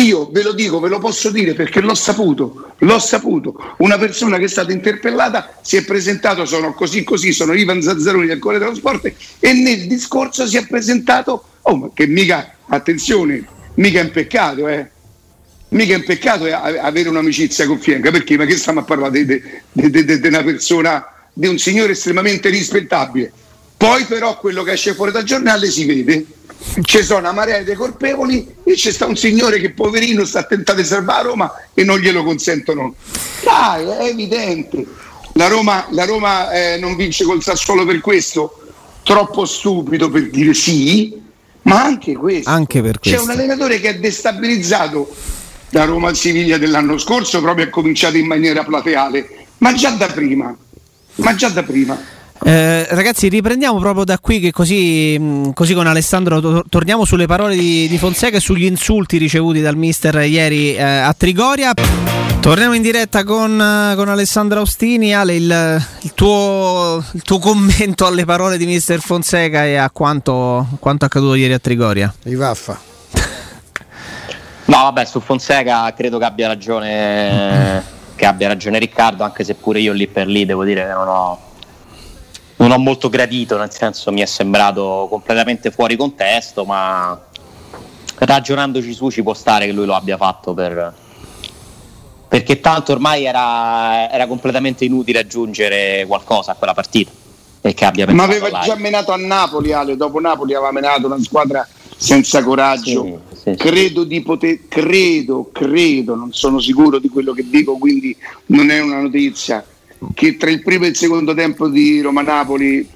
[0.00, 3.74] io ve lo dico, ve lo posso dire perché l'ho saputo, l'ho saputo.
[3.78, 8.26] Una persona che è stata interpellata si è presentato, sono così così, sono Ivan Zazzaroni
[8.26, 13.44] del Corriere dello Sport e nel discorso si è presentato, oh ma che mica, attenzione,
[13.74, 14.90] mica è un peccato, eh.
[15.68, 18.36] Mica è un peccato eh, avere un'amicizia con Fienga, perché?
[18.36, 23.32] Ma che stiamo a parlare di una persona, di un signore estremamente rispettabile.
[23.84, 26.24] Poi però quello che esce fuori dal giornale si vede.
[26.80, 30.80] Ci sono una marea di colpevoli e c'è sta un signore che poverino sta tentando
[30.80, 32.94] di salvare Roma e non glielo consentono.
[33.42, 34.86] Dai, è evidente.
[35.34, 38.58] La Roma, la Roma eh, non vince col Sassuolo per questo?
[39.02, 41.20] Troppo stupido per dire sì,
[41.62, 42.48] ma anche questo.
[42.48, 43.24] Anche per C'è questo.
[43.24, 45.14] un allenatore che ha destabilizzato
[45.68, 50.06] da Roma al Siviglia dell'anno scorso, proprio ha cominciato in maniera plateale, ma già da
[50.06, 50.56] prima.
[51.16, 52.13] Ma già da prima.
[52.42, 57.26] Eh, ragazzi, riprendiamo proprio da qui che così, mh, così con Alessandro to- torniamo sulle
[57.26, 61.72] parole di, di Fonseca e sugli insulti ricevuti dal mister ieri eh, a Trigoria.
[62.40, 65.14] Torniamo in diretta con, eh, con Alessandro Austini.
[65.14, 70.66] Ale, il, il tuo, il tuo commento alle parole di mister Fonseca e a quanto,
[70.80, 72.12] quanto accaduto ieri a Trigoria.
[72.24, 72.78] I vaffa.
[74.66, 77.82] No, vabbè, su Fonseca credo che abbia ragione,
[78.16, 81.06] che abbia ragione Riccardo, anche se pure io lì per lì devo dire che non
[81.08, 81.38] ho,
[82.56, 87.20] non ho molto gradito, nel senso mi è sembrato completamente fuori contesto, ma
[88.16, 90.94] ragionandoci su ci può stare che lui lo abbia fatto per,
[92.28, 97.10] perché tanto ormai era, era completamente inutile aggiungere qualcosa a quella partita
[97.60, 98.60] e che abbia Ma aveva là.
[98.60, 99.96] già menato a Napoli, Ale.
[99.96, 103.04] Dopo Napoli aveva menato una squadra senza coraggio.
[103.04, 103.56] Sì, sì, sì.
[103.56, 108.14] Credo di poter, credo, credo, non sono sicuro di quello che dico, quindi
[108.46, 109.64] non è una notizia.
[110.12, 112.88] Che tra il primo e il secondo tempo di Roma-Napoli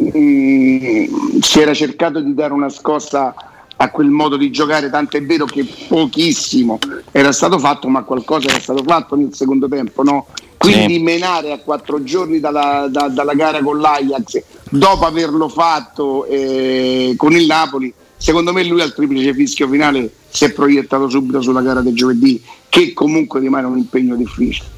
[0.00, 1.04] mm,
[1.40, 3.34] si era cercato di dare una scossa
[3.80, 6.78] a quel modo di giocare, tanto è vero che pochissimo
[7.12, 10.26] era stato fatto, ma qualcosa era stato fatto nel secondo tempo, no?
[10.56, 11.02] Quindi Sì.
[11.02, 17.32] menare a quattro giorni dalla, da- dalla gara con l'Ajax, dopo averlo fatto eh, con
[17.32, 21.80] il Napoli, secondo me lui al triplice fischio finale si è proiettato subito sulla gara
[21.80, 24.76] del giovedì, che comunque rimane un impegno difficile.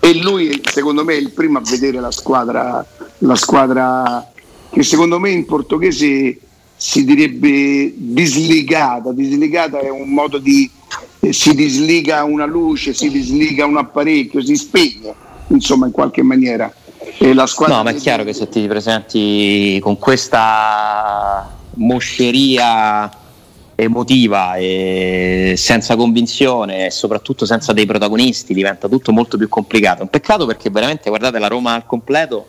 [0.00, 2.84] E lui, secondo me, è il primo a vedere la squadra,
[3.18, 4.30] la squadra
[4.70, 6.38] che secondo me in portoghese
[6.76, 9.12] si direbbe disligata.
[9.12, 10.70] Disligata è un modo di
[11.20, 15.14] eh, si disliga una luce, si disliga un apparecchio, si spegne,
[15.48, 16.72] insomma, in qualche maniera.
[17.18, 23.10] E la squadra No, ma è chiaro che se ti presenti con questa mosceria
[23.76, 30.02] emotiva e senza convinzione e soprattutto senza dei protagonisti diventa tutto molto più complicato.
[30.02, 32.48] Un peccato perché veramente guardate la Roma al completo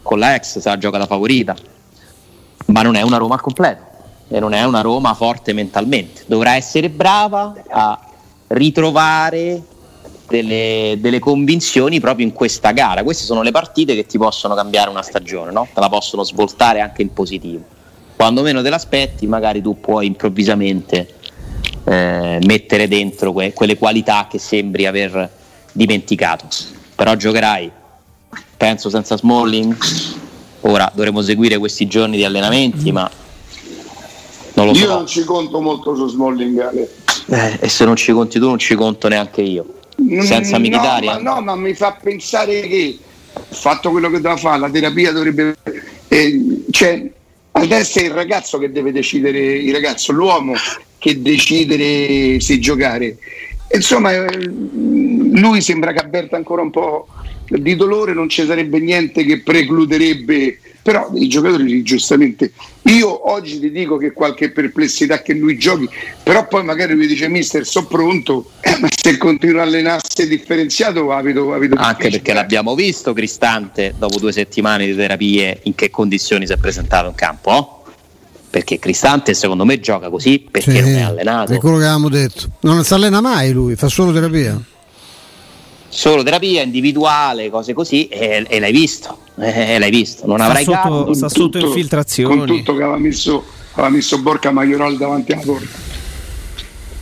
[0.00, 1.54] con la ex se la gioca da favorita,
[2.66, 3.86] ma non è una Roma al completo
[4.28, 6.22] e non è una Roma forte mentalmente.
[6.26, 7.98] Dovrà essere brava a
[8.48, 9.60] ritrovare
[10.28, 13.02] delle, delle convinzioni proprio in questa gara.
[13.02, 15.66] Queste sono le partite che ti possono cambiare una stagione, no?
[15.72, 17.76] te la possono svoltare anche in positivo.
[18.18, 21.14] Quando meno te l'aspetti, magari tu puoi improvvisamente
[21.84, 25.30] eh, mettere dentro que- quelle qualità che sembri aver
[25.70, 26.48] dimenticato.
[26.96, 27.70] Però giocherai,
[28.56, 29.76] penso, senza Smalling.
[30.62, 33.08] Ora dovremo seguire questi giorni di allenamenti, ma
[34.54, 34.94] non lo Io so.
[34.94, 36.58] non ci conto molto su Smalling.
[36.58, 36.90] Ale.
[37.28, 39.74] Eh, e se non ci conti tu, non ci conto neanche io.
[40.22, 41.22] Senza Mm, Mkhitaryan?
[41.22, 42.98] No, ma, no, ma mi fa pensare che
[43.50, 45.54] fatto quello che doveva fare, la terapia dovrebbe.
[46.08, 47.12] eh, cioè,
[47.62, 50.54] adesso è il ragazzo che deve decidere, il ragazzo, l'uomo
[50.98, 53.16] che decidere se giocare.
[53.72, 57.08] Insomma, eh, lui sembra che avverta ancora un po'
[57.48, 62.52] di dolore, non ci sarebbe niente che precluderebbe, però i giocatori giustamente.
[62.84, 65.86] Io oggi ti dico che qualche perplessità che lui giochi,
[66.22, 71.08] però poi magari lui dice mister, sono pronto, eh, ma se continua a allenarsi differenziato
[71.08, 76.46] la vedo Anche perché l'abbiamo visto Cristante dopo due settimane di terapie in che condizioni
[76.46, 77.50] si è presentato in campo.
[77.50, 77.82] oh?
[78.48, 81.52] Perché Cristante secondo me gioca così perché Sì, non è allenato.
[81.52, 82.48] È quello che avevamo detto.
[82.60, 84.58] Non si allena mai lui, fa solo terapia.
[85.90, 89.18] Solo terapia individuale, cose così, e, e l'hai visto.
[89.38, 90.26] E l'hai visto.
[90.26, 91.14] Non Sta avrai sotto- capo.
[91.14, 92.36] sta Con sotto tutto- infiltrazioni.
[92.36, 95.76] Con tutto che aveva messo, aveva messo Borca Maioral davanti alla porta.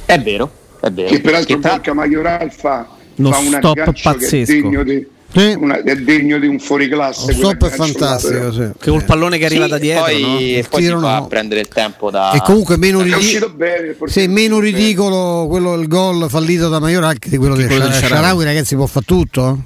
[0.04, 1.08] È vero, è vero.
[1.08, 4.52] Che peraltro Che tra- Borca Maioral fa, fa un stop aggancio che è pazzesco.
[4.52, 5.54] degno di, Sì.
[5.58, 7.26] una- è degno di un fuoriclasse.
[7.32, 8.52] Lo stop è fantastico.
[8.52, 8.68] Sì.
[8.78, 10.38] Che col pallone che arriva Sì, da dietro, poi, no?
[10.38, 11.26] e Il poi ti tiro no.
[11.26, 12.32] prendere il tempo da.
[12.32, 13.96] E comunque meno, uscito bene.
[14.06, 17.92] sì, meno ridicolo quello, il gol fallito da Maioral che di quello di quello di
[17.92, 18.44] Sharawi.
[18.44, 19.58] Ragazzi, può fare tutto?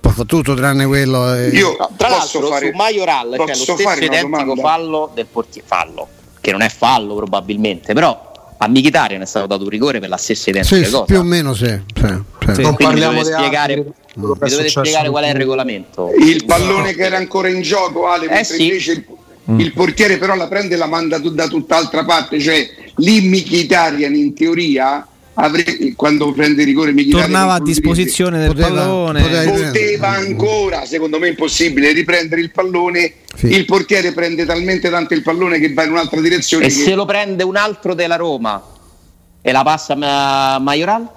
[0.00, 1.34] Può fare tutto tranne quello.
[1.34, 1.48] eh.
[1.48, 4.62] Io No, tra l'altro fare, su Majoral c'è lo posso stesso identico domanda?
[4.62, 6.08] fallo del portiere fallo
[6.40, 10.16] che non è fallo probabilmente però a Mkhitaryan è stato dato un rigore per la
[10.16, 11.66] stessa identica Sì, sì, cosa più o meno sì.
[11.66, 12.62] sì, sì.
[12.62, 13.84] Non parliamo di spiegare,
[14.16, 17.62] mi che è dovete spiegare qual è il regolamento Il pallone che era ancora in
[17.62, 18.64] gioco, Ale, Eh sì.
[18.66, 19.04] invece il,
[19.60, 24.34] il portiere però la prende e la manda da tutt'altra parte, cioè lì Mkhitaryan in
[24.34, 29.22] teoria avrebbe, quando prende il rigore Mkhitaryan Tornava a disposizione del Poteva- pallone.
[29.22, 33.14] poteva- poteva ancora, secondo me impossibile, riprendere il pallone.
[33.34, 33.46] Sì.
[33.46, 36.66] Il portiere prende talmente tanto il pallone che va in un'altra direzione.
[36.66, 38.62] e che- se lo prende un altro della Roma
[39.40, 41.08] e la passa a Majoral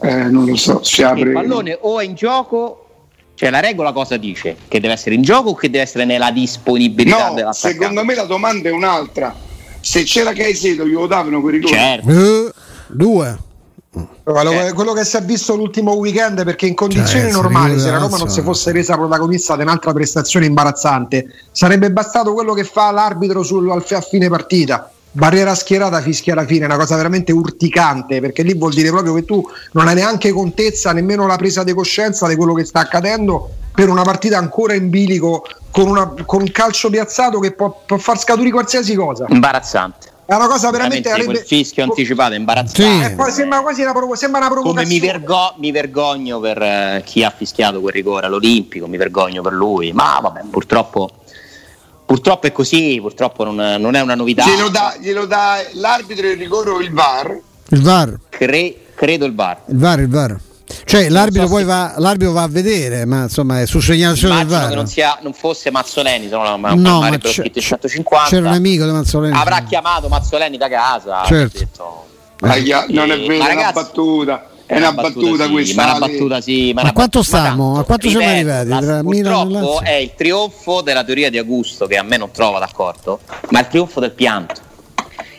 [0.00, 1.20] eh, non lo so, si apre.
[1.22, 2.86] il pallone o è in gioco
[3.34, 4.54] cioè la regola cosa dice?
[4.68, 7.78] Che deve essere in gioco o che deve essere nella disponibilità No, dell'attaccante?
[7.78, 9.34] secondo me la domanda è un'altra.
[9.80, 11.72] Se c'era Caicedo glielo davano quel rigore.
[11.74, 12.52] certo Eh,
[12.88, 13.38] due.
[14.22, 14.72] Quello, Eh.
[14.74, 18.18] quello che si è visto l'ultimo weekend perché in condizioni Cioè, normali se la Roma
[18.18, 23.42] non si fosse resa protagonista di un'altra prestazione imbarazzante sarebbe bastato quello che fa l'arbitro
[23.42, 28.42] sul, al- a fine partita barriera schierata fischia alla fine, una cosa veramente urticante perché
[28.42, 29.42] lì vuol dire proprio che tu
[29.72, 33.88] non hai neanche contezza nemmeno la presa di coscienza di quello che sta accadendo per
[33.88, 38.18] una partita ancora in bilico con, una- con un calcio piazzato che può, può far
[38.18, 41.08] scaturire qualsiasi cosa imbarazzante È una cosa veramente.
[41.08, 43.04] Veramente quel fischio anticipato è imbarazzante.
[43.06, 43.12] Sì.
[43.12, 45.00] E poi sembra quasi una, provo- sembra una Come provocazione.
[45.00, 49.52] mi, vergo- mi vergogno per eh, chi ha fischiato quel rigore all'Olimpico, mi vergogno per
[49.54, 51.10] lui, ma vabbè, purtroppo,
[52.10, 54.44] purtroppo è così, purtroppo non, non è una novità.
[54.44, 57.38] Glielo dà, glielo dà l'arbitro il rigore o il VAR?
[57.68, 59.58] Il VAR, Cre- credo il VAR.
[59.68, 60.36] il VAR, il VAR.
[60.84, 64.34] Cioè l'arbitro so poi se- va, l'arbitro va a vedere, ma insomma è su segnalazione
[64.38, 64.68] del Immagino VAR.
[64.70, 67.64] che non, sia, non fosse Mazzoleni, se no la- ma, No, ma c'è- scritto in
[67.64, 68.28] 150.
[68.28, 69.36] c'era un amico di Mazzoleni.
[69.36, 71.22] Avrà chiamato Mazzoleni da casa.
[71.26, 71.56] Certo.
[71.56, 72.04] ha detto-
[72.40, 74.46] Aia, non è Eh, vero, ma è una ragazzi- battuta.
[74.70, 75.82] È una battuta sì, questa.
[75.84, 76.72] Ma una battuta sì.
[76.72, 77.64] Ma A una quanto bat- ma stiamo?
[77.64, 78.68] tanto, A quanto siamo ripeto, arrivati?
[78.68, 82.58] la- Tra purtroppo è il trionfo della teoria di Augusto che a me non trova
[82.60, 83.18] d'accordo,
[83.50, 84.60] ma è il trionfo del pianto.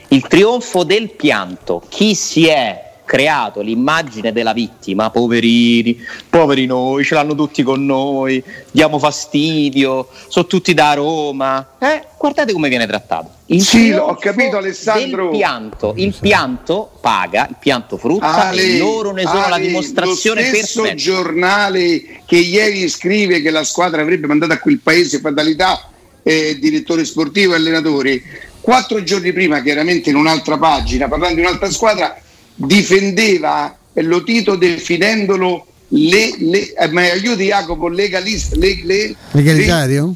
[0.10, 1.82] Il trionfo del pianto.
[1.88, 8.44] Chi si è creato l'immagine della vittima, poverini, poveri noi, ce l'hanno tutti con noi,
[8.72, 11.76] diamo fastidio, sono tutti da Roma.
[11.80, 13.40] Eh, guardate come viene trattato.
[13.48, 15.30] Il Sì, ho capito, Alessandro.
[15.30, 19.68] Del pianto, il pianto paga, il pianto frutta Ale, e loro ne sono la Ale,
[19.68, 21.02] dimostrazione lo stesso perfetta.
[21.02, 25.90] giornale che ieri scrive che la squadra avrebbe mandato a quel paese fatalità
[26.24, 28.24] eh, direttore sportivo e allenatori
[28.62, 32.16] quattro giorni prima chiaramente in un'altra pagina parlando di un'altra squadra
[32.66, 40.16] difendeva eh, lo Tito definendolo le, le, eh, ma aiuti Jacopo legalista le, le- Legalitario?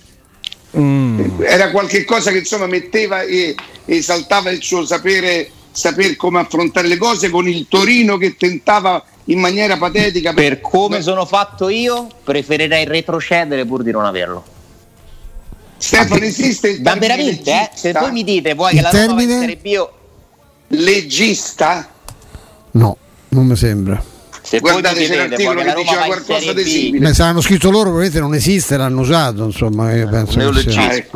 [0.77, 1.41] Mm.
[1.41, 3.55] era qualche cosa che insomma metteva e
[3.85, 9.39] esaltava il suo sapere saper come affrontare le cose con il Torino che tentava in
[9.39, 14.43] maniera patetica Per come sono fatto io, preferirei retrocedere pur di non averlo.
[15.77, 17.69] Stefano esiste il Ma termine veramente, eh?
[17.73, 19.57] Se voi mi dite vuoi Il che la Roma va in termine?
[19.61, 19.89] Serie
[20.67, 21.89] legista
[22.75, 22.97] No,
[23.29, 24.01] non mi sembra.
[24.41, 27.07] se Guardate, chiedete l'articolo che la che Roma diceva qualcosa di simile.
[27.07, 30.91] Beh, saranno scritto loro, probabilmente non esiste, l'hanno usato, insomma, io penso che sia.
[30.91, 31.07] Eh,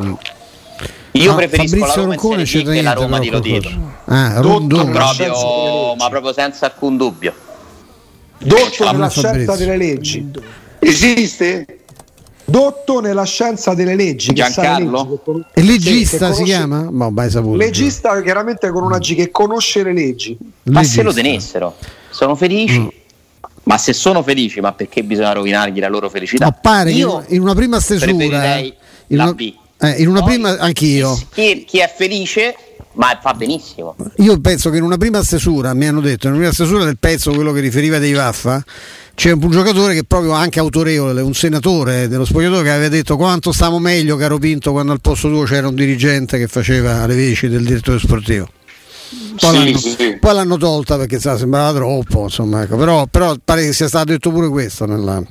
[1.14, 3.30] Io Ah, preferisco la Fabrizio Roma in Roncone Serie c'è che la niente, Roma di
[3.30, 3.78] qualcosa.
[4.06, 4.92] Ah, Rondone.
[4.92, 7.34] Proprio, ma proprio senza alcun dubbio.
[8.38, 9.22] Dotto Ah, nella Fabrizio.
[9.22, 10.32] scienza delle leggi.
[10.80, 11.79] esiste?
[12.50, 14.34] Dotto nella scienza delle leggi.
[14.34, 15.22] Giancarlo?
[15.26, 16.90] leggi, che E legista che si conosce- chiama?
[16.92, 17.56] Ma mai saputo.
[17.58, 20.38] Legista chiaramente con una G che conosce le leggi.
[20.64, 21.76] Ma se lo tenessero,
[22.10, 22.80] sono felici.
[22.80, 22.88] Mm.
[23.64, 26.46] Ma se sono felici, ma perché bisogna rovinargli la loro felicità?
[26.46, 28.12] Ma pare che Io in una prima stesura.
[28.16, 28.74] preferirei
[29.08, 29.54] in la una, B.
[29.80, 31.20] eh, in una Poi, prima, anch'io.
[31.32, 32.56] Chi, chi è felice,
[32.94, 33.96] ma fa benissimo.
[34.18, 36.98] Io penso che in una prima stesura, mi hanno detto, in una prima stesura del
[36.98, 38.64] pezzo, quello che riferiva dei Vaffa,
[39.20, 43.18] c'è un giocatore che è proprio anche autorevole, un senatore dello spogliatoio che aveva detto
[43.18, 47.16] quanto stavo meglio caro Pinto quando al posto tuo c'era un dirigente che faceva le
[47.16, 48.48] veci del direttore sportivo.
[49.38, 50.18] Poi, Sì, l'hanno, sì.
[50.22, 52.78] poi l'hanno tolta perché sa, sembrava troppo, insomma, ecco.
[52.78, 55.22] però, però pare che sia stato detto pure questo nella-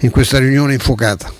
[0.00, 1.30] in questa riunione infuocata.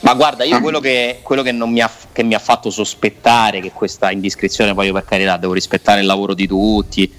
[0.00, 3.60] Ma guarda, io quello che, quello che non mi ha, che mi ha fatto sospettare
[3.60, 7.12] che questa indiscrezione, poi io per carità devo rispettare il lavoro di tutti,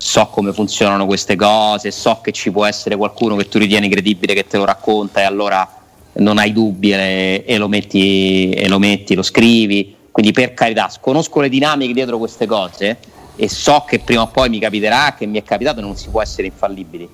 [0.00, 4.32] so come funzionano queste cose, so che ci può essere qualcuno che tu ritieni credibile
[4.32, 5.70] che te lo racconta e allora
[6.14, 9.94] non hai dubbi e, e lo, metti, e lo metti, lo scrivi.
[10.10, 12.96] Quindi per carità, conosco le dinamiche dietro queste cose
[13.36, 16.22] e so che prima o poi mi capiterà, che mi è capitato non si può
[16.22, 17.06] essere infallibili.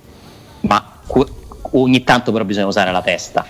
[0.61, 1.27] Ma que-
[1.72, 3.44] ogni tanto però bisogna usare la testa.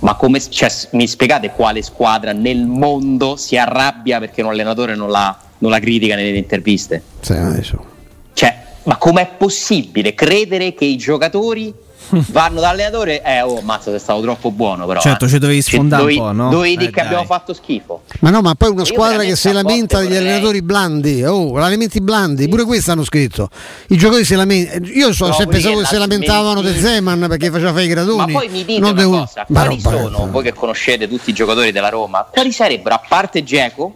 [0.00, 5.08] Ma come cioè, mi spiegate quale squadra nel mondo si arrabbia perché un allenatore non
[5.08, 7.02] la, non la critica nelle interviste?
[7.20, 7.92] Sì, adesso.
[8.84, 11.72] Ma com'è possibile credere che i giocatori
[12.30, 13.22] vanno dall'allenatore?
[13.22, 15.00] Eh, oh, mazza, sei stato troppo buono, però.
[15.00, 15.28] Certo, eh.
[15.28, 16.50] ci dovevi Cioè, sfondare un dovevi- po', no?
[16.50, 17.06] Dovevi Eh, dire che dai.
[17.06, 18.02] abbiamo fatto schifo.
[18.20, 21.58] Ma no, ma poi una Io squadra che si lamenta degli vorrei- allenatori blandi, oh,
[21.66, 23.48] elementi blandi, pure questo hanno scritto.
[23.88, 24.86] I giocatori si lamentano.
[24.86, 27.84] Io so, No, sempre perché sapevo che si la lamentavano del Zeman perché faceva fare
[27.84, 28.32] i gradoni.
[28.32, 31.08] Ma poi mi dite non una devo- cosa, Ma quali roba- sono, voi che conoscete
[31.08, 33.94] tutti i giocatori della Roma, quali sarebbero, a parte Geco,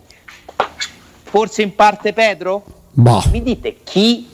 [1.24, 2.64] forse in parte Pedro?
[2.92, 4.26] Boh, Mi dite chi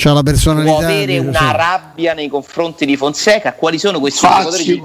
[0.00, 0.70] c'ha la personalità.
[0.72, 1.44] può avere una sì.
[1.52, 3.52] rabbia nei confronti di Fonseca?
[3.54, 4.64] Quali sono questi giocatori?
[4.64, 4.82] Di...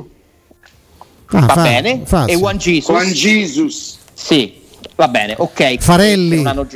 [1.28, 2.02] Ah, Va fa- bene?
[2.06, 2.34] Fazio.
[2.34, 2.89] E Juan Jesus?
[2.95, 4.62] Juan Jesus Sì,
[4.95, 5.78] va bene, ok.
[5.80, 6.43] Farelli.
[6.45, 6.67] Hanno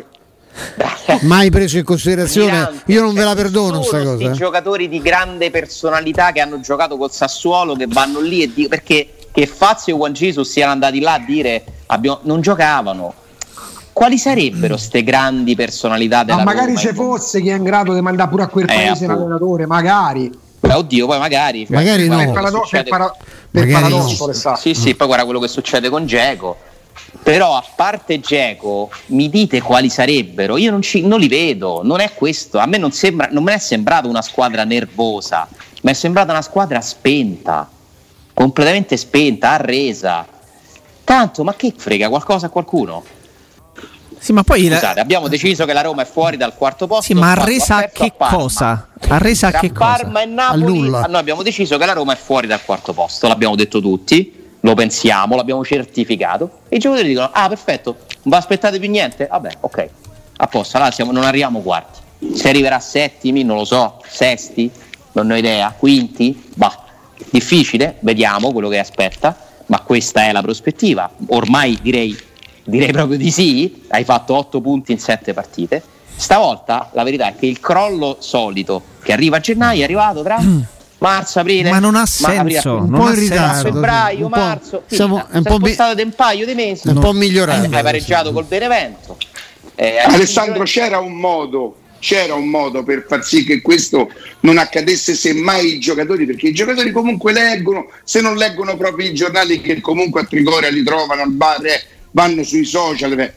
[1.21, 2.51] Mai preso in considerazione.
[2.51, 4.29] Mirante, Io non ve cioè, la perdono sono sta sti cosa.
[4.29, 4.31] eh.
[4.31, 9.09] giocatori di grande personalità che hanno giocato col Sassuolo che vanno lì e dicono perché
[9.31, 13.13] che Fazio e Juan Jesus siano andati là a dire abbiamo- non giocavano.
[13.97, 16.79] Quali sarebbero queste grandi personalità della Ma magari Roma?
[16.79, 19.25] ci fosse chi è in grado di mandare pure a quel Eh, paese un appunto.
[19.33, 20.31] allenatore, magari.
[20.59, 21.65] Beh, oddio, poi magari.
[21.65, 22.17] cioè, Magari no.
[22.17, 23.15] Per, parado- per succede- para-
[23.49, 24.55] per Magari paradosso, sa.
[24.55, 26.57] Sì, sì, poi guarda quello che succede con Geco.
[27.23, 30.57] Però a parte Geco, mi dite quali sarebbero?
[30.57, 32.59] Io non, ci- non li vedo, non è questo.
[32.59, 35.47] A me non, sembra, non mi è sembrata una squadra nervosa,
[35.81, 37.67] mi è sembrata una squadra spenta,
[38.31, 40.23] completamente spenta, arresa.
[41.03, 43.03] Tanto, ma che frega qualcosa a qualcuno?
[44.19, 45.01] Sì, ma poi Scusate, la...
[45.01, 47.03] abbiamo deciso che la Roma è fuori dal quarto posto.
[47.03, 48.89] Sì, ma ha resa che cosa?
[49.07, 49.97] Ha resa che cosa?
[49.97, 50.89] Parma e Napoli.
[50.89, 54.73] Noi abbiamo deciso che la Roma è fuori dal quarto posto, l'abbiamo detto tutti, lo
[54.73, 56.59] pensiamo, l'abbiamo certificato.
[56.69, 59.27] E i giocatori dicono: Ah, perfetto, non vi aspettate più niente?
[59.29, 59.89] Vabbè, ok,
[60.37, 61.99] a posto, allora siamo, non arriviamo quarti.
[62.33, 64.69] Se arriverà settimi, non lo so, sesti,
[65.11, 66.83] non ho idea, quinti, bah,
[67.29, 69.37] difficile, vediamo quello che aspetta,
[69.67, 71.09] ma questa è la prospettiva.
[71.27, 72.17] Ormai direi
[72.69, 75.81] Direi proprio di sì, hai fatto 8 punti in 7 partite.
[76.17, 80.37] Stavolta la verità è che il crollo solito che arriva a gennaio è arrivato tra
[80.41, 80.59] mm.
[80.97, 81.69] marzo, aprile.
[81.69, 84.83] Ma non ha senso, un non po' in ritardo, febbraio, un marzo.
[84.87, 86.89] Siamo un po' mi- di un paio di mesi.
[86.89, 87.73] Un po' migliorato.
[87.73, 89.17] Hai pareggiato col Benevento.
[89.75, 94.11] Eh, Alessandro, c'era un modo c'era un modo per far sì che questo
[94.41, 99.13] non accadesse semmai i giocatori, perché i giocatori comunque leggono, se non leggono proprio i
[99.13, 101.81] giornali che comunque a Trigoria li trovano al bar, eh,
[102.17, 103.31] vanno sui social.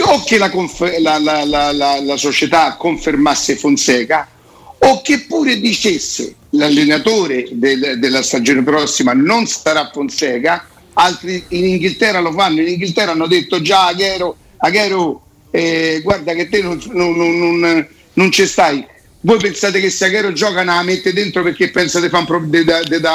[0.00, 0.50] O che la,
[1.18, 4.28] la, la, la, società confermasse Fonseca
[4.78, 12.20] o che pure dicesse l'allenatore del, della stagione prossima non sarà Fonseca, altri in Inghilterra
[12.20, 17.16] lo fanno, in Inghilterra hanno detto già Aghero, Aghero eh, guarda che te non, non,
[17.16, 18.84] non, non ci stai.
[19.20, 22.50] Voi pensate che se Aghero gioca la mette dentro perché pensate di fare un,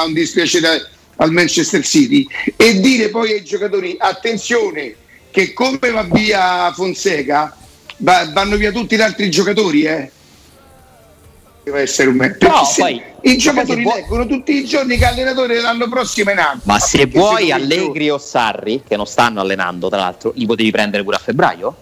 [0.06, 4.96] un dispiacere al Manchester City e dire poi ai giocatori attenzione
[5.32, 7.56] che come va via Fonseca
[7.98, 10.12] va, vanno via tutti gli altri giocatori eh?
[11.64, 14.02] deve essere un me- no, poi, i giocatori vuoi...
[14.02, 18.10] leggono tutti i giorni che allenatore l'anno prossimo è in alto ma se vuoi Allegri
[18.10, 21.76] o Sarri che non stanno allenando tra l'altro li potevi prendere pure a febbraio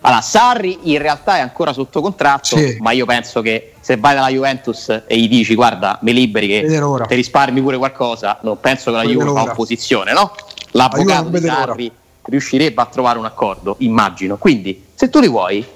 [0.00, 2.76] allora, Sarri in realtà è ancora sotto contratto, sì.
[2.80, 6.80] ma io penso che se vai dalla Juventus e gli dici guarda, mi liberi che
[7.08, 10.32] ti risparmi pure qualcosa, non penso che la Juve fa opposizione, no?
[10.72, 11.98] L'avvocato di Sarri l'ora.
[12.22, 14.36] riuscirebbe a trovare un accordo, immagino.
[14.36, 15.66] Quindi, se tu li vuoi,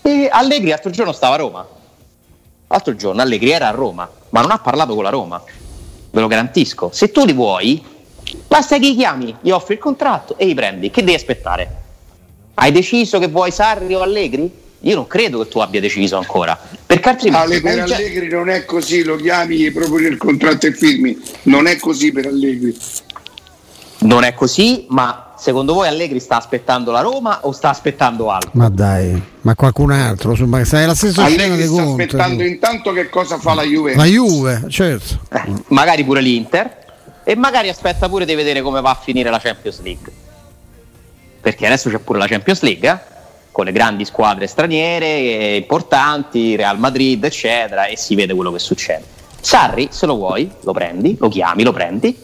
[0.00, 1.66] e Allegri l'altro giorno stava a Roma.
[2.68, 5.42] L'altro giorno Allegri era a Roma, ma non ha parlato con la Roma.
[6.10, 6.90] Ve lo garantisco.
[6.92, 7.84] Se tu li vuoi,
[8.46, 10.90] basta che li chiami, gli offri il contratto e li prendi.
[10.90, 11.82] Che devi aspettare?
[12.54, 14.62] Hai deciso che vuoi Sarri o Allegri?
[14.80, 16.58] Io non credo che tu abbia deciso ancora.
[16.86, 17.44] Perché altrimenti.
[17.46, 21.18] Ale, per Allegri non è così, lo chiami, proprio nel contratto e firmi.
[21.44, 22.76] Non è così per Allegri.
[24.00, 28.50] Non è così, ma secondo voi Allegri sta aspettando la Roma o sta aspettando altro?
[28.52, 32.48] Ma dai, ma qualcun altro, insomma, sai la stessa Allegri sta conto, aspettando tu.
[32.48, 33.94] intanto che cosa fa la Juve.
[33.94, 35.20] La Juve, certo.
[35.32, 36.82] Eh, magari pure l'Inter
[37.24, 40.12] e magari aspetta pure di vedere come va a finire la Champions League
[41.44, 42.98] perché adesso c'è pure la Champions League eh?
[43.52, 48.58] con le grandi squadre straniere eh, importanti, Real Madrid, eccetera, e si vede quello che
[48.58, 49.04] succede.
[49.42, 52.18] Sarri, se lo vuoi, lo prendi, lo chiami, lo prendi,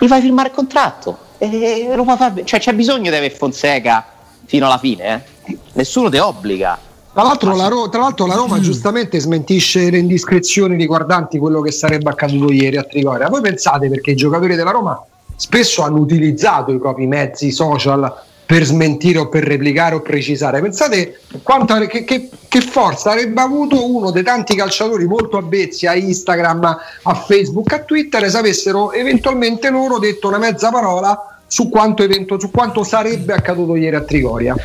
[0.00, 1.16] gli fai firmare il contratto.
[1.38, 2.42] E lo far...
[2.42, 4.04] cioè, c'è bisogno di avere Fonseca
[4.44, 5.56] fino alla fine, eh?
[5.74, 6.76] nessuno ti obbliga.
[7.12, 11.70] Tra l'altro, la Ro- tra l'altro, la Roma giustamente smentisce le indiscrezioni riguardanti quello che
[11.70, 13.28] sarebbe accaduto ieri a Trigoria.
[13.28, 15.00] Voi pensate perché i giocatori della Roma
[15.36, 20.62] spesso hanno utilizzato i propri mezzi social per smentire o per replicare o precisare.
[20.62, 25.94] Pensate quanto, che, che, che, forza avrebbe avuto uno dei tanti calciatori molto avvezzi a
[25.94, 32.02] Instagram, a Facebook, a Twitter se avessero eventualmente loro detto una mezza parola su quanto,
[32.02, 34.56] evento, su quanto sarebbe accaduto ieri a Trigoria.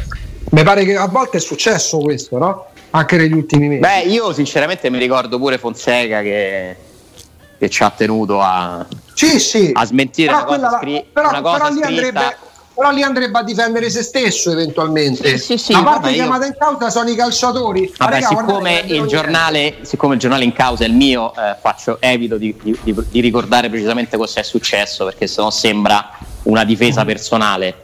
[0.51, 2.67] Mi pare che a volte è successo questo, no?
[2.91, 3.81] Anche negli ultimi mesi.
[3.81, 6.73] Beh, io sinceramente mi ricordo pure Fonseca che,
[7.57, 9.71] che ci ha tenuto a, sì, sì.
[9.73, 11.87] a smentire però una cosa, scri- però, una cosa però scritta.
[11.87, 15.37] Andrebbe però lì andrebbe a difendere se stesso eventualmente.
[15.37, 16.51] Sì, sì, sì, a parte chiamata io...
[16.51, 17.93] in causa sono i calciatori.
[17.95, 21.97] Vabbè, raga, siccome, il giornale, siccome il giornale in causa è il mio, eh, faccio,
[21.99, 27.75] evito di, di, di, ricordare precisamente cosa è successo perché sennò sembra una difesa personale.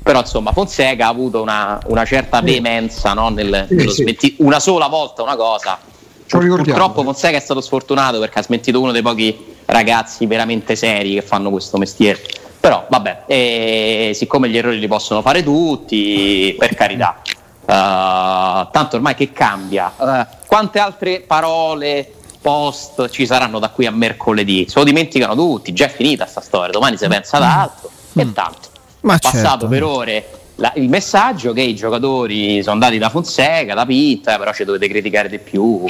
[0.00, 4.02] Però insomma Fonseca ha avuto una, una certa veemenza no, nel, nello sì.
[4.02, 5.78] Smenti- una sola volta una cosa.
[6.26, 11.22] Purtroppo Fonseca è stato sfortunato perché ha smentito uno dei pochi ragazzi veramente seri che
[11.22, 12.20] fanno questo mestiere
[12.64, 17.20] però vabbè, eh, siccome gli errori li possono fare tutti, per carità.
[17.60, 19.92] Uh, tanto ormai che cambia?
[19.94, 22.10] Uh, quante altre parole,
[22.40, 24.64] post ci saranno da qui a mercoledì?
[24.66, 27.90] Se lo dimenticano tutti, già è finita sta storia, domani si pensa ad altro.
[28.18, 28.20] Mm.
[28.20, 28.68] E tanto,
[29.00, 29.68] Ma passato certo.
[29.68, 34.54] per ore la, il messaggio che i giocatori sono andati da Fonseca, da Pinta, però
[34.54, 35.84] ci dovete criticare di più.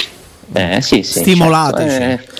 [0.52, 1.88] Eh, sì, sì, Stimolateci.
[1.88, 2.33] Certo, eh,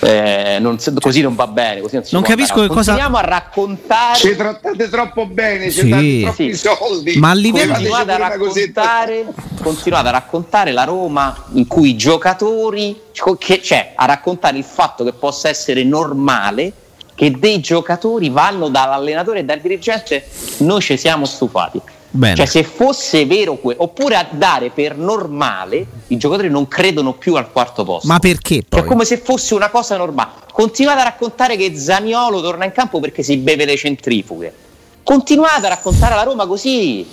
[0.00, 1.80] eh, non, così non va bene.
[1.80, 2.92] Così non, non capisco che cosa.
[2.92, 4.18] Continuiamo a raccontare.
[4.18, 5.88] Ci trattate troppo bene, ci sì.
[5.88, 6.58] date troppi sì.
[6.58, 7.18] soldi.
[7.18, 9.26] Ma a livello continuate a, raccontare,
[9.62, 13.00] continuate a raccontare la Roma in cui i giocatori,
[13.38, 16.72] che, cioè a raccontare il fatto che possa essere normale
[17.14, 20.26] che dei giocatori vanno dall'allenatore e dal dirigente.
[20.58, 21.80] Noi ci siamo stufati.
[22.12, 22.34] Bene.
[22.34, 27.34] Cioè, se fosse vero que- oppure a dare per normale, i giocatori non credono più
[27.36, 28.08] al quarto posto.
[28.08, 28.80] Ma perché poi?
[28.80, 30.30] Cioè, come se fosse una cosa normale.
[30.52, 34.52] Continuate a raccontare che Zaniolo torna in campo perché si beve le centrifughe.
[35.04, 37.06] Continuate a raccontare la Roma così.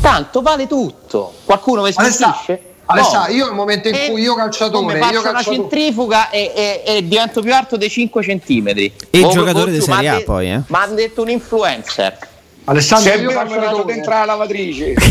[0.00, 1.32] Tanto vale tutto.
[1.44, 2.60] Qualcuno mi smentisce?
[2.86, 3.32] Alessà, No.
[3.32, 6.82] io nel momento in E cui io calciatore, io faccio una calciatore- centrifuga e, e-
[6.96, 8.92] e divento più alto dei 5 centimetri.
[9.08, 10.60] E Oh, giocatore di oh, Serie A poi, eh.
[10.66, 12.18] Ma hanno detto un influencer.
[12.64, 14.94] Alessandro, Se è io calciatore, dentro la lavatrice.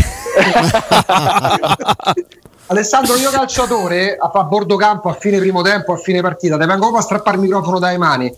[2.66, 6.66] Alessandro, io calciatore a, a bordo campo a fine primo tempo, a fine partita, ti
[6.66, 8.34] vengo proprio a strappare il microfono dai mani.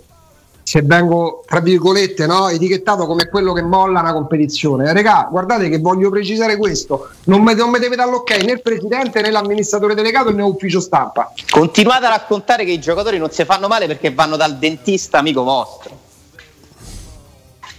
[0.62, 4.92] Se vengo, tra virgolette, no, etichettato come quello che molla una competizione.
[4.92, 8.60] Regà, guardate che voglio precisare questo: non mi, non mi deve dare l'ok né il
[8.60, 11.32] presidente né l'amministratore delegato né ufficio stampa.
[11.48, 15.44] Continuate a raccontare che i giocatori non si fanno male perché vanno dal dentista amico
[15.44, 16.05] vostro.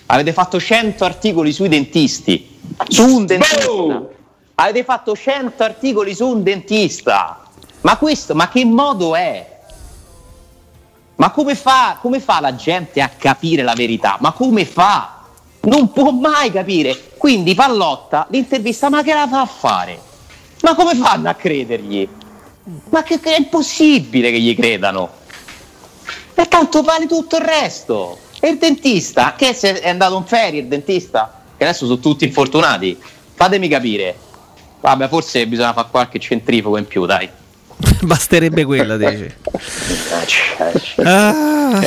[0.08, 2.60] Avete fatto 100 articoli sui dentisti.
[2.88, 3.66] Su un dentista.
[3.66, 4.08] Boom!
[4.56, 7.44] Avete fatto 100 articoli su un dentista.
[7.82, 9.56] Ma questo, ma che modo è?
[11.16, 14.18] Ma come fa, come fa la gente a capire la verità?
[14.20, 15.24] Ma come fa?
[15.62, 17.12] Non può mai capire.
[17.18, 20.00] Quindi Pallotta, l'intervista, ma che la fa a fare?
[20.62, 22.08] Ma come fanno a credergli?
[22.90, 25.10] Ma che, che è impossibile che gli credano.
[26.34, 28.18] E tanto vale tutto il resto.
[28.40, 32.26] E il dentista, che se è andato in ferie il dentista, che adesso sono tutti
[32.26, 32.98] infortunati.
[33.34, 34.16] Fatemi capire.
[34.80, 37.30] Vabbè, forse bisogna fare qualche centrifugo in più, dai.
[38.02, 39.34] Basterebbe quella, dici.
[41.04, 41.82] Ah.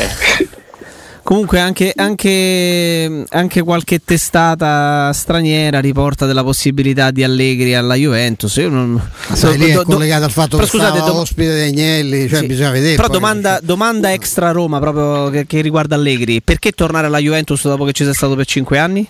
[1.30, 8.56] Comunque anche, anche- anche qualche testata straniera riporta della possibilità di Allegri alla Juventus.
[8.56, 9.00] Io non,
[9.32, 11.68] Sai, lì è do- do- collegato al fatto però che scusate, scusate, dom- ospite dei
[11.68, 12.46] Agnelli, cioè sì.
[12.46, 12.96] bisogna vedere.
[12.96, 16.42] Però domanda, domanda extra Roma proprio che, che riguarda Allegri.
[16.42, 19.02] Perché tornare alla Juventus dopo che ci sei stato per 5 anni?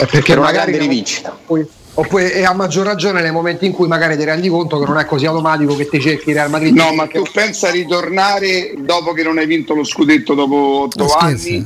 [0.00, 1.36] Eh, perché Per una magari grande rivincita.
[1.44, 1.66] Poi-
[2.00, 4.98] oppure, e a maggior ragione nei momenti in cui magari ti rendi conto che non
[4.98, 6.74] è così automatico che ti cerchi il Real Madrid.
[6.74, 11.12] No, ma tu pensa a ritornare dopo che non hai vinto lo scudetto dopo otto
[11.14, 11.64] anni,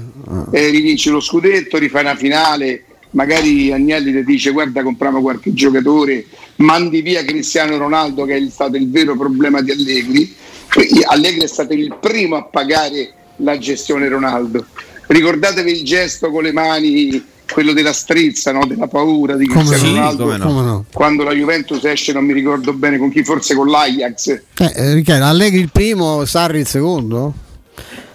[0.50, 6.24] e rivinci lo scudetto, rifai una finale, magari Agnelli ti dice guarda compriamo qualche giocatore,
[6.56, 10.34] mandi via Cristiano Ronaldo che è stato il vero problema di Allegri.
[10.72, 14.64] Quindi Allegri è stato il primo a pagare la gestione Ronaldo.
[15.08, 17.22] Ricordatevi il gesto con le mani,
[17.52, 18.66] quello della strizza, no?
[18.66, 20.36] della paura di Cristiano sì, Ronaldo.
[20.36, 20.46] no.
[20.46, 20.84] Come no?
[20.92, 24.28] Quando la Juventus esce, non mi ricordo bene con chi, forse con l'Ajax.
[24.58, 27.32] Eh, eh, Riccardo, Allegri il primo, Sarri il secondo?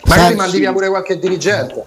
[0.06, 1.84] magari Sarri- mandi via pure qualche dirigente.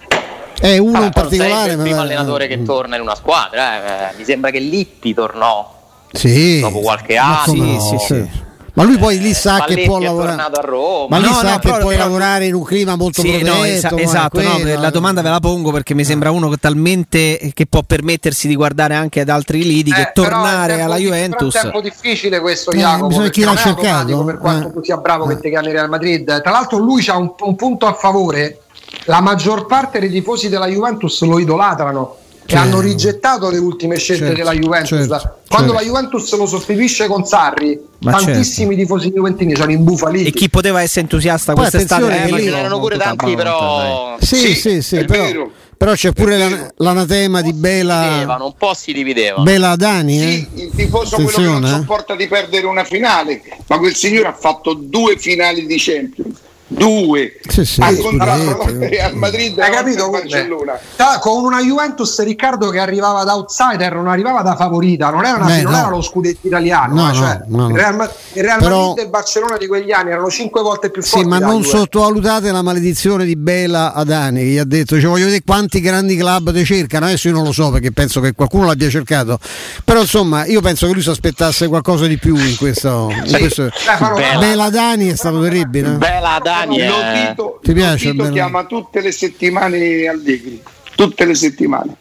[0.63, 1.71] Eh, uno Vabbè, in particolare.
[1.71, 4.11] il ma- primo allenatore che torna in una squadra.
[4.11, 4.15] eh.
[4.17, 5.79] Mi sembra che Lippi tornò
[6.11, 6.59] Sì.
[6.59, 7.63] dopo qualche Ma anno.
[7.63, 7.79] no?
[7.79, 8.29] sì, sì.
[8.73, 10.35] Ma lui poi lì sa che Spalletti può lavorare.
[10.37, 11.05] tornato a Roma.
[11.09, 13.53] Ma lì No, sa no, che puoi lavorare in un clima molto Sì, protetto.
[13.55, 14.79] no, esa- è esatto, no, quello.
[14.81, 18.55] la domanda ve la pongo perché mi sembra uno che talmente che può permettersi di
[18.55, 21.53] guardare anche ad altri lidi che Eh, è tornare alla di- Juventus.
[21.53, 23.07] È un tempo difficile questo, Eh, Jacopo.
[23.07, 24.23] bisogna chi l'ha cercato.
[24.23, 24.71] Per quanto Eh.
[24.73, 25.35] tu sia bravo Eh.
[25.35, 26.41] che ti chiami Real Madrid.
[26.41, 28.61] Tra l'altro, lui ha un, un punto a favore.
[29.05, 32.15] La maggior parte dei tifosi della Juventus lo idolatrano.
[32.43, 32.65] E Certo.
[32.67, 34.89] hanno rigettato le ultime scelte Certo, della Juventus.
[34.89, 35.73] certo, Quando certo.
[35.73, 40.27] la Juventus lo sostituisce con Sarri, Ma tantissimi tifosi juventini sono imbufaliti.
[40.27, 42.03] E chi poteva essere entusiasta Poi quest'estate?
[42.03, 43.35] attenzione che ma lì- ce Ce n'erano pure tanti, dai.
[43.35, 46.67] però Sì, Sì, sì, sì, però, però c'è pure È la- vero.
[46.77, 49.43] l'anatema di Bela, dividevano, un po' si dividevano.
[49.43, 50.19] Bela Dani.
[50.19, 50.25] Sì,
[50.55, 50.63] Eh?
[50.63, 51.79] il tifoso quello che non Attenzione, eh.
[51.79, 56.37] sopporta di perdere una finale, ma quel signore ha fatto due finali di Champions.
[56.73, 58.89] Due Sì, sì, ha incontrato scudetto.
[58.89, 60.09] Real Madrid Hai capito?
[60.09, 60.79] Barcellona.
[60.95, 65.35] Ta- con una Juventus Riccardo che arrivava da outsider, non arrivava da favorita, non era,
[65.35, 65.77] una- Beh, non no.
[65.79, 66.93] era lo scudetto italiano.
[66.95, 67.69] No, eh, cioè, no.
[67.69, 70.61] Il Real, Ma- il Real Però- Madrid e il Barcellona di quegli anni erano cinque
[70.61, 71.27] volte più Sì, forti.
[71.27, 75.25] ma della non sottovalutate la maledizione di Bela Adani che gli ha detto cioè, voglio
[75.25, 78.65] vedere quanti grandi club ti cercano adesso io non lo so perché penso che qualcuno
[78.67, 79.37] l'abbia cercato
[79.83, 83.37] però insomma io penso che lui si aspettasse qualcosa di più in questo, in Sì.
[83.37, 83.69] questo-
[84.15, 84.39] Bella.
[84.39, 85.97] Bela Adani è stato terribile eh?
[85.97, 86.33] Bella
[86.65, 87.27] Lo è...
[87.29, 88.33] Tito, Ti Lo piace, Tito bello?
[88.33, 90.61] chiama tutte le settimane Allegri,
[90.95, 91.95] tutte le settimane,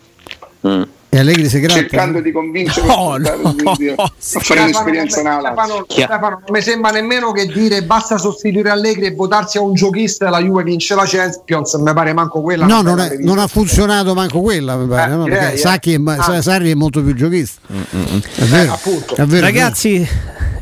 [0.66, 0.82] Mm.
[1.08, 3.54] e Allegri si gratta cercando di convincere No, a no, no,
[3.96, 5.20] a fare un'esperienza?
[5.88, 10.26] Stefano, non mi sembra nemmeno che dire basta sostituire Allegri e votarsi a un giochista
[10.26, 12.66] e la Juve vince la Champions, mi pare manco quella.
[12.66, 15.24] no non è non ha funzionato manco quella mi pare Eh, no?
[15.24, 15.56] direi, perché eh.
[15.56, 16.42] Sacchi è, Ah.
[16.42, 19.14] Sarri è molto più giochista è vero, appunto.
[19.16, 20.06] è vero, Ragazzi,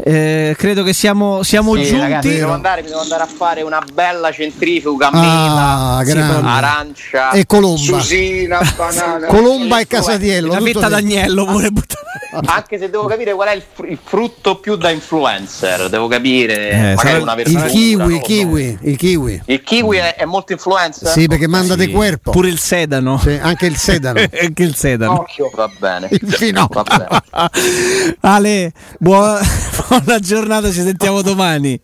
[0.04, 2.00] eh, credo che siamo, siamo Sì, giunti.
[2.00, 7.30] ragazzi, devo andare, mi devo andare a fare una bella centrifuga Ah, mela, arancia.
[7.30, 9.26] e Colomba Susina, banana.
[9.26, 12.06] Colomba e Casatiello La fetta d'agnello pure buttare.
[12.44, 16.70] anche se devo capire qual è il, fr- il frutto più da influencer, devo capire
[16.70, 19.42] Eh, magari sarà- una Il kiwi, il kiwi, il kiwi.
[19.46, 21.08] Il kiwi è, è molto influencer?
[21.08, 21.78] Sì, perché manda Sì.
[21.86, 22.30] de cuerpo.
[22.30, 23.18] Pure il sedano.
[23.18, 24.20] Sì, anche il sedano.
[24.40, 25.20] anche il sedano.
[25.20, 25.50] Occhio.
[25.54, 26.08] Va bene.
[26.10, 26.82] Il finocchio.
[26.82, 28.16] Va bene.
[28.20, 29.40] Ale, buona,
[30.00, 31.80] buona giornata, ci sentiamo domani.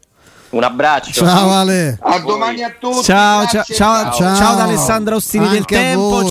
[0.51, 1.25] Un abbraccio.
[1.25, 1.99] Ciao Ale.
[2.01, 3.03] A domani a tutti.
[3.03, 4.37] Ciao, ciao, ciao, ciao.
[4.37, 6.23] ciao da Alessandra Ostini del Anche a Tempo.